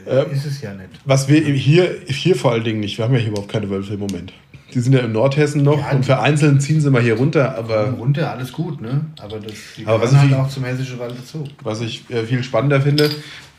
äh, 0.05 0.31
ist 0.31 0.45
es 0.45 0.61
ja 0.61 0.73
nicht. 0.73 0.89
Was 1.05 1.27
wir 1.27 1.41
hier, 1.41 1.95
hier 2.07 2.35
vor 2.35 2.51
allen 2.51 2.63
Dingen 2.63 2.79
nicht, 2.79 2.97
wir 2.97 3.05
haben 3.05 3.13
ja 3.13 3.19
hier 3.19 3.29
überhaupt 3.29 3.51
keine 3.51 3.69
Wölfe 3.69 3.93
im 3.93 3.99
Moment. 3.99 4.33
Die 4.73 4.79
sind 4.79 4.93
ja 4.93 4.99
in 4.99 5.11
Nordhessen 5.11 5.63
noch 5.63 5.79
ja, 5.79 5.91
und 5.91 6.05
vereinzelt 6.05 6.61
ziehen 6.61 6.79
sie 6.79 6.89
mal 6.89 7.01
hier 7.01 7.15
runter. 7.15 7.57
Aber 7.57 7.89
runter, 7.91 8.31
alles 8.31 8.51
gut, 8.51 8.81
ne? 8.81 9.05
Aber 9.19 9.39
das 9.39 9.53
die 9.77 9.85
aber 9.85 10.01
was 10.01 10.15
halt 10.15 10.33
auch 10.33 10.49
zum 10.49 10.63
hessischen 10.63 10.99
Wald 10.99 11.15
dazu. 11.17 11.43
Was 11.63 11.81
ich 11.81 12.09
äh, 12.09 12.23
viel 12.23 12.43
spannender 12.43 12.81
finde, 12.81 13.09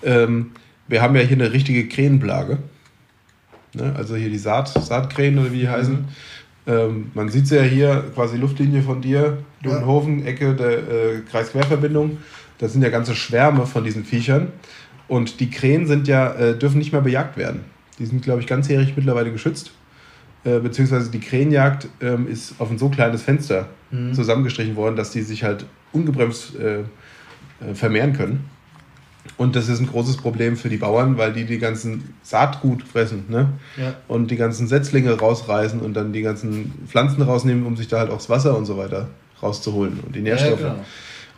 ähm, 0.03 0.53
wir 0.89 1.03
haben 1.03 1.15
ja 1.15 1.23
hier 1.23 1.37
eine 1.37 1.53
richtige 1.53 1.89
Krähenplage. 1.89 2.59
Ne? 3.75 3.95
Also 3.97 4.17
hier 4.17 4.31
die 4.31 4.39
Saat, 4.39 4.69
Saatkrähen 4.69 5.39
oder 5.39 5.53
wie 5.53 5.61
die 5.61 5.67
mhm. 5.67 5.71
heißen. 5.71 6.05
Ähm, 6.67 7.11
man 7.15 7.29
sieht 7.29 7.47
sie 7.49 7.57
ja 7.57 7.63
hier, 7.63 8.05
quasi 8.15 8.37
Luftlinie 8.37 8.83
von 8.83 9.01
dir, 9.01 9.39
Dudenhofen, 9.63 10.21
ja. 10.21 10.27
Ecke 10.27 10.55
der 10.55 10.79
äh, 10.79 11.21
Kreisquerverbindung. 11.31 12.19
Das 12.59 12.73
sind 12.73 12.83
ja 12.83 12.91
ganze 12.91 13.15
Schwärme 13.15 13.67
von 13.67 13.85
diesen 13.85 14.05
Viechern. 14.05 14.49
Und 15.09 15.41
die 15.41 15.51
Krähen 15.51 15.87
sind 15.87 16.07
ja, 16.09 16.33
äh, 16.33 16.57
dürfen 16.57 16.79
nicht 16.79 16.93
mehr 16.93 17.01
bejagt 17.01 17.37
werden. 17.37 17.61
Die 17.99 18.07
sind, 18.07 18.23
glaube 18.23 18.41
ich, 18.41 18.47
ganzjährig 18.47 18.95
mittlerweile 18.97 19.33
geschützt. 19.33 19.73
Äh, 20.45 20.59
beziehungsweise 20.59 21.11
die 21.11 21.21
Krähenjagd 21.21 21.89
ähm, 22.01 22.27
ist 22.27 22.55
auf 22.59 22.71
ein 22.71 22.79
so 22.79 22.89
kleines 22.89 23.23
Fenster 23.23 23.69
mhm. 23.93 24.13
zusammengestrichen 24.13 24.75
worden, 24.75 24.97
dass 24.97 25.13
die 25.13 25.23
sich 25.23 25.45
halt 25.45 25.67
ungebremst 25.93 26.57
äh, 26.57 26.81
äh, 26.81 27.75
vermehren 27.75 28.13
können. 28.13 28.51
Und 29.37 29.55
das 29.55 29.69
ist 29.69 29.79
ein 29.79 29.87
großes 29.87 30.17
Problem 30.17 30.57
für 30.57 30.69
die 30.69 30.79
Bauern, 30.79 31.17
weil 31.17 31.33
die 31.33 31.45
die 31.45 31.59
ganzen 31.59 32.15
Saatgut 32.23 32.83
fressen 32.83 33.27
ne? 33.29 33.51
Ja. 33.77 33.95
und 34.09 34.33
die 34.33 34.37
ganzen 34.37 34.67
Setzlinge 34.67 35.13
rausreißen 35.17 35.79
und 35.79 35.95
dann 35.95 36.13
die 36.13 36.23
ganzen 36.23 36.73
Pflanzen 36.89 37.23
rausnehmen, 37.23 37.65
um 37.65 37.77
sich 37.77 37.87
da 37.87 38.01
halt 38.01 38.11
auch 38.11 38.17
das 38.17 38.29
Wasser 38.29 38.57
und 38.57 38.65
so 38.65 38.77
weiter 38.77 39.11
rauszuholen 39.41 40.01
und 40.05 40.17
die 40.17 40.23
Nährstoffe. 40.23 40.61
Ja, 40.61 40.71
genau. 40.71 40.85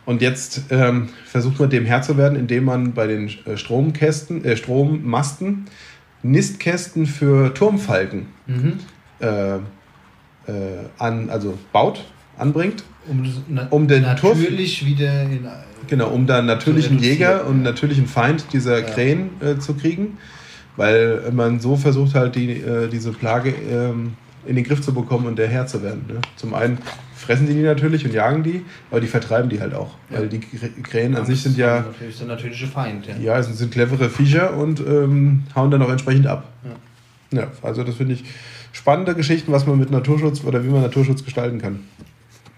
Und 0.07 0.23
jetzt 0.23 0.63
ähm, 0.71 1.09
versucht 1.25 1.59
man 1.59 1.69
dem 1.69 1.85
Herr 1.85 2.01
zu 2.01 2.17
werden, 2.17 2.37
indem 2.39 2.65
man 2.65 2.93
bei 2.93 3.05
den 3.05 3.29
äh, 3.45 3.55
Stromkästen, 3.55 4.43
äh, 4.45 4.57
Strommasten 4.57 5.65
Nistkästen 6.23 7.05
für 7.05 7.53
Turmfalken 7.53 8.25
mhm 8.47 8.79
äh, 9.19 9.55
äh, 9.55 9.61
an, 10.97 11.29
also 11.29 11.57
baut, 11.71 12.03
anbringt. 12.37 12.83
Um, 13.07 13.23
na 13.49 13.67
Um 13.69 13.87
den 13.87 14.03
Turf- 14.15 14.37
natürlich 14.39 14.85
wieder 14.85 15.23
in. 15.23 15.47
Genau, 15.87 16.07
um 16.09 16.25
da 16.25 16.39
einen 16.39 16.47
natürlichen 16.47 16.97
Jäger 16.97 17.45
und 17.45 17.57
ja. 17.63 17.71
natürlichen 17.71 18.07
Feind 18.07 18.45
dieser 18.53 18.79
Ja. 18.79 18.85
Krähen 18.85 19.29
äh, 19.41 19.59
zu 19.59 19.75
kriegen. 19.75 20.17
Weil 20.77 21.31
man 21.31 21.59
so 21.59 21.75
versucht 21.77 22.15
halt, 22.15 22.35
die, 22.35 22.51
äh, 22.59 22.87
diese 22.89 23.11
Plage 23.11 23.51
ähm, 23.71 24.13
in 24.47 24.55
den 24.55 24.65
Griff 24.65 24.81
zu 24.81 24.93
bekommen 24.93 25.27
und 25.27 25.37
der 25.37 25.47
Herr 25.47 25.67
zu 25.67 25.81
werden. 25.83 26.03
Ne? 26.07 26.15
Zum 26.35 26.53
einen 26.55 26.79
fressen 27.15 27.47
die 27.47 27.53
die 27.53 27.61
natürlich 27.61 28.03
und 28.03 28.13
jagen 28.13 28.43
die, 28.43 28.65
aber 28.91 28.99
die 28.99 29.07
vertreiben 29.07 29.47
die 29.49 29.59
halt 29.61 29.73
auch. 29.75 29.93
Ja. 30.09 30.19
Weil 30.19 30.27
die 30.27 30.39
Krä- 30.39 30.81
Krähen 30.83 31.15
an 31.15 31.25
sich 31.25 31.41
sind 31.43 31.55
ja, 31.57 31.81
Natürlich 31.81 32.17
der 32.17 32.27
natürliche 32.27 32.67
Feind. 32.67 33.05
Ja. 33.07 33.15
ja, 33.21 33.39
es 33.39 33.47
sind 33.57 33.71
clevere 33.71 34.09
Viecher 34.09 34.55
und 34.57 34.79
ähm, 34.81 35.43
hauen 35.55 35.71
dann 35.71 35.81
auch 35.81 35.89
entsprechend 35.89 36.27
ab. 36.27 36.49
Ja. 37.31 37.39
Ja, 37.41 37.47
also 37.61 37.83
das 37.83 37.95
finde 37.95 38.13
ich 38.15 38.23
spannende 38.75 39.15
Geschichten, 39.15 39.51
was 39.51 39.65
man 39.65 39.79
mit 39.79 39.89
Naturschutz 39.89 40.43
oder 40.43 40.63
wie 40.63 40.67
man 40.67 40.81
Naturschutz 40.81 41.23
gestalten 41.23 41.59
kann. 41.59 41.79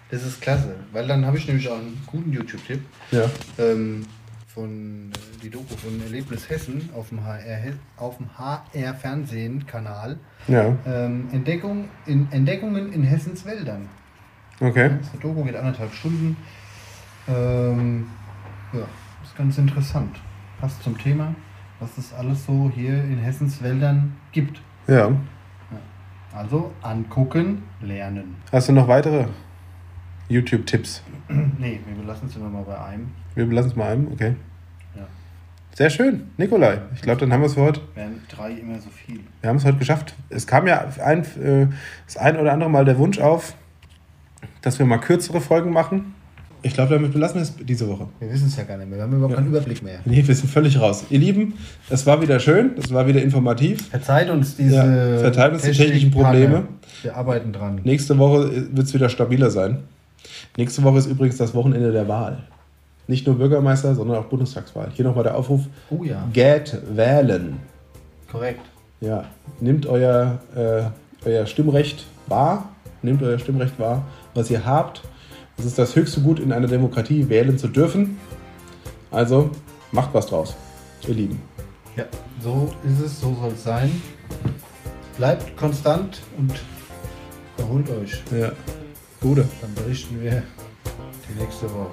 Das 0.10 0.23
ist 0.25 0.41
klasse, 0.41 0.75
weil 0.91 1.08
dann 1.08 1.25
habe 1.25 1.38
ich 1.38 1.47
nämlich 1.47 1.69
auch 1.69 1.77
einen 1.77 2.01
guten 2.08 2.32
YouTube-Tipp. 2.34 2.80
Ja. 3.12 3.25
ähm, 3.60 4.06
von 4.47 5.12
äh, 5.12 5.43
die 5.43 5.51
Doku 5.51 5.75
von 5.75 6.01
Erlebnis 6.01 6.49
Hessen 6.49 6.89
auf 6.95 7.10
dem 7.10 7.23
HR, 7.23 7.73
auf 7.97 8.17
dem 8.17 8.27
HR 8.36 8.95
Fernsehen 8.95 9.67
Kanal 9.67 10.17
Ja, 10.47 10.75
ähm, 10.88 11.27
Entdeckung 11.32 11.89
in, 12.08 12.27
Entdeckungen 12.32 12.91
in 12.91 13.03
Hessens 13.03 13.45
Wäldern. 13.45 13.88
okay. 14.60 14.89
Das 14.99 15.12
Doku 15.21 15.43
geht 15.43 15.56
anderthalb 15.56 15.93
Stunden. 15.93 16.36
Ähm, 17.27 18.08
ja, 18.73 18.88
ist 19.23 19.38
ganz 19.38 19.60
interessant. 19.60 20.15
Passt 20.60 20.82
zum 20.82 20.97
Thema, 20.97 21.36
was 21.80 21.95
es 21.99 22.12
alles 22.13 22.43
so 22.45 22.71
hier 22.73 22.95
in 23.03 23.19
Hessens 23.19 23.62
Wäldern 23.62 24.15
gibt. 24.32 24.60
Ja. 24.88 25.12
Also 26.33 26.71
angucken, 26.81 27.63
lernen. 27.81 28.35
Hast 28.51 28.69
du 28.69 28.73
noch 28.73 28.87
weitere 28.87 29.25
YouTube-Tipps? 30.29 31.01
nee, 31.57 31.79
wir 31.85 31.95
belassen 32.01 32.27
es 32.27 32.35
immer 32.35 32.49
mal 32.49 32.63
bei 32.63 32.79
einem. 32.79 33.11
Wir 33.35 33.45
belassen 33.45 33.71
es 33.71 33.77
mal 33.77 33.91
einem, 33.91 34.11
okay. 34.11 34.35
Ja. 34.95 35.07
Sehr 35.73 35.89
schön, 35.89 36.29
Nikolai. 36.37 36.81
Ich 36.93 37.01
glaube, 37.01 37.19
dann 37.21 37.31
haben 37.31 37.41
wir 37.41 37.47
es 37.47 37.53
für 37.53 37.61
heute. 37.61 37.81
Wären 37.95 38.21
drei 38.29 38.51
immer 38.51 38.79
so 38.79 38.89
viel. 38.89 39.21
Wir 39.41 39.49
haben 39.49 39.57
es 39.57 39.65
heute 39.65 39.77
geschafft. 39.77 40.15
Es 40.29 40.45
kam 40.45 40.67
ja 40.67 40.85
ein, 41.03 41.23
äh, 41.41 41.67
das 42.05 42.17
ein 42.17 42.37
oder 42.37 42.51
andere 42.53 42.69
Mal 42.69 42.85
der 42.85 42.97
Wunsch 42.97 43.19
auf, 43.19 43.55
dass 44.61 44.79
wir 44.79 44.85
mal 44.85 44.99
kürzere 44.99 45.41
Folgen 45.41 45.71
machen. 45.71 46.13
Ich 46.63 46.73
glaube, 46.73 46.95
damit 46.95 47.13
belassen 47.13 47.35
wir 47.35 47.43
es 47.43 47.53
diese 47.55 47.87
Woche. 47.87 48.07
Wir 48.19 48.31
wissen 48.31 48.47
es 48.47 48.55
ja 48.57 48.63
gar 48.63 48.77
nicht 48.77 48.89
mehr. 48.89 48.97
Wir 48.97 49.03
haben 49.03 49.13
überhaupt 49.13 49.31
Ja. 49.33 49.37
keinen 49.37 49.47
Überblick 49.49 49.83
mehr. 49.83 49.99
Nee, 50.05 50.23
wir 50.25 50.35
sind 50.35 50.49
völlig 50.49 50.79
raus. 50.79 51.05
Ihr 51.09 51.19
Lieben, 51.19 51.53
es 51.89 52.05
war 52.05 52.21
wieder 52.21 52.39
schön, 52.39 52.71
es 52.77 52.91
war 52.91 53.07
wieder 53.07 53.21
informativ. 53.21 53.87
Verzeiht 53.89 54.29
uns 54.29 54.55
diese 54.57 54.75
Ja, 54.75 55.19
verzeiht 55.19 55.53
uns 55.53 55.61
die 55.63 55.71
technischen. 55.71 56.11
Probleme. 56.11 56.67
Wir 57.03 57.15
arbeiten 57.15 57.53
dran. 57.53 57.81
Nächste 57.83 58.17
Woche 58.17 58.51
wird 58.75 58.87
es 58.87 58.93
wieder 58.93 59.09
stabiler 59.09 59.49
sein. 59.51 59.79
Nächste 60.57 60.83
Woche 60.83 60.97
ist 60.97 61.05
übrigens 61.05 61.37
das 61.37 61.53
Wochenende 61.53 61.91
der 61.91 62.07
Wahl. 62.07 62.39
Nicht 63.07 63.25
nur 63.27 63.37
Bürgermeister, 63.37 63.95
sondern 63.95 64.17
auch 64.17 64.25
Bundestagswahl. 64.25 64.89
Hier 64.93 65.05
nochmal 65.05 65.23
der 65.23 65.35
Aufruf: 65.37 65.61
Oh 65.89 66.03
ja, 66.03 66.27
Geht 66.33 66.75
wählen. 66.93 67.57
korrekt. 68.31 68.61
Ja, 68.99 69.25
nehmt 69.61 69.85
euer, 69.85 70.39
äh, 70.55 70.81
euer 71.29 71.45
Stimmrecht 71.45 72.05
wahr. 72.25 72.69
Nehmt 73.03 73.21
euer 73.21 73.37
Stimmrecht 73.37 73.79
wahr, 73.79 74.03
was 74.33 74.49
ihr 74.49 74.65
habt. 74.65 75.03
Es 75.57 75.65
ist 75.65 75.77
das 75.77 75.95
höchste 75.95 76.21
Gut 76.21 76.39
in 76.39 76.51
einer 76.51 76.67
Demokratie, 76.67 77.29
wählen 77.29 77.57
zu 77.57 77.67
dürfen. 77.67 78.19
Also 79.11 79.49
macht 79.91 80.13
was 80.13 80.27
draus, 80.27 80.55
ihr 81.07 81.15
Lieben. 81.15 81.41
Ja, 81.95 82.05
so 82.41 82.71
ist 82.83 82.99
es, 82.99 83.19
so 83.19 83.35
soll 83.41 83.53
es 83.53 83.63
sein. 83.63 84.01
Bleibt 85.17 85.57
konstant 85.57 86.21
und 86.37 86.53
erholt 87.57 87.89
euch. 87.89 88.21
Ja, 88.37 88.51
Gute. 89.19 89.47
Dann 89.61 89.73
berichten 89.73 90.21
wir 90.21 90.43
die 91.27 91.41
nächste 91.41 91.65
Woche. 91.73 91.91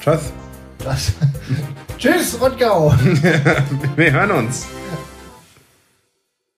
Tschüss. 0.00 0.32
Das. 0.78 1.12
Tschüss, 1.98 2.38
Rottgau! 2.40 2.92
Wir 3.96 4.12
hören 4.12 4.30
uns. 4.30 4.66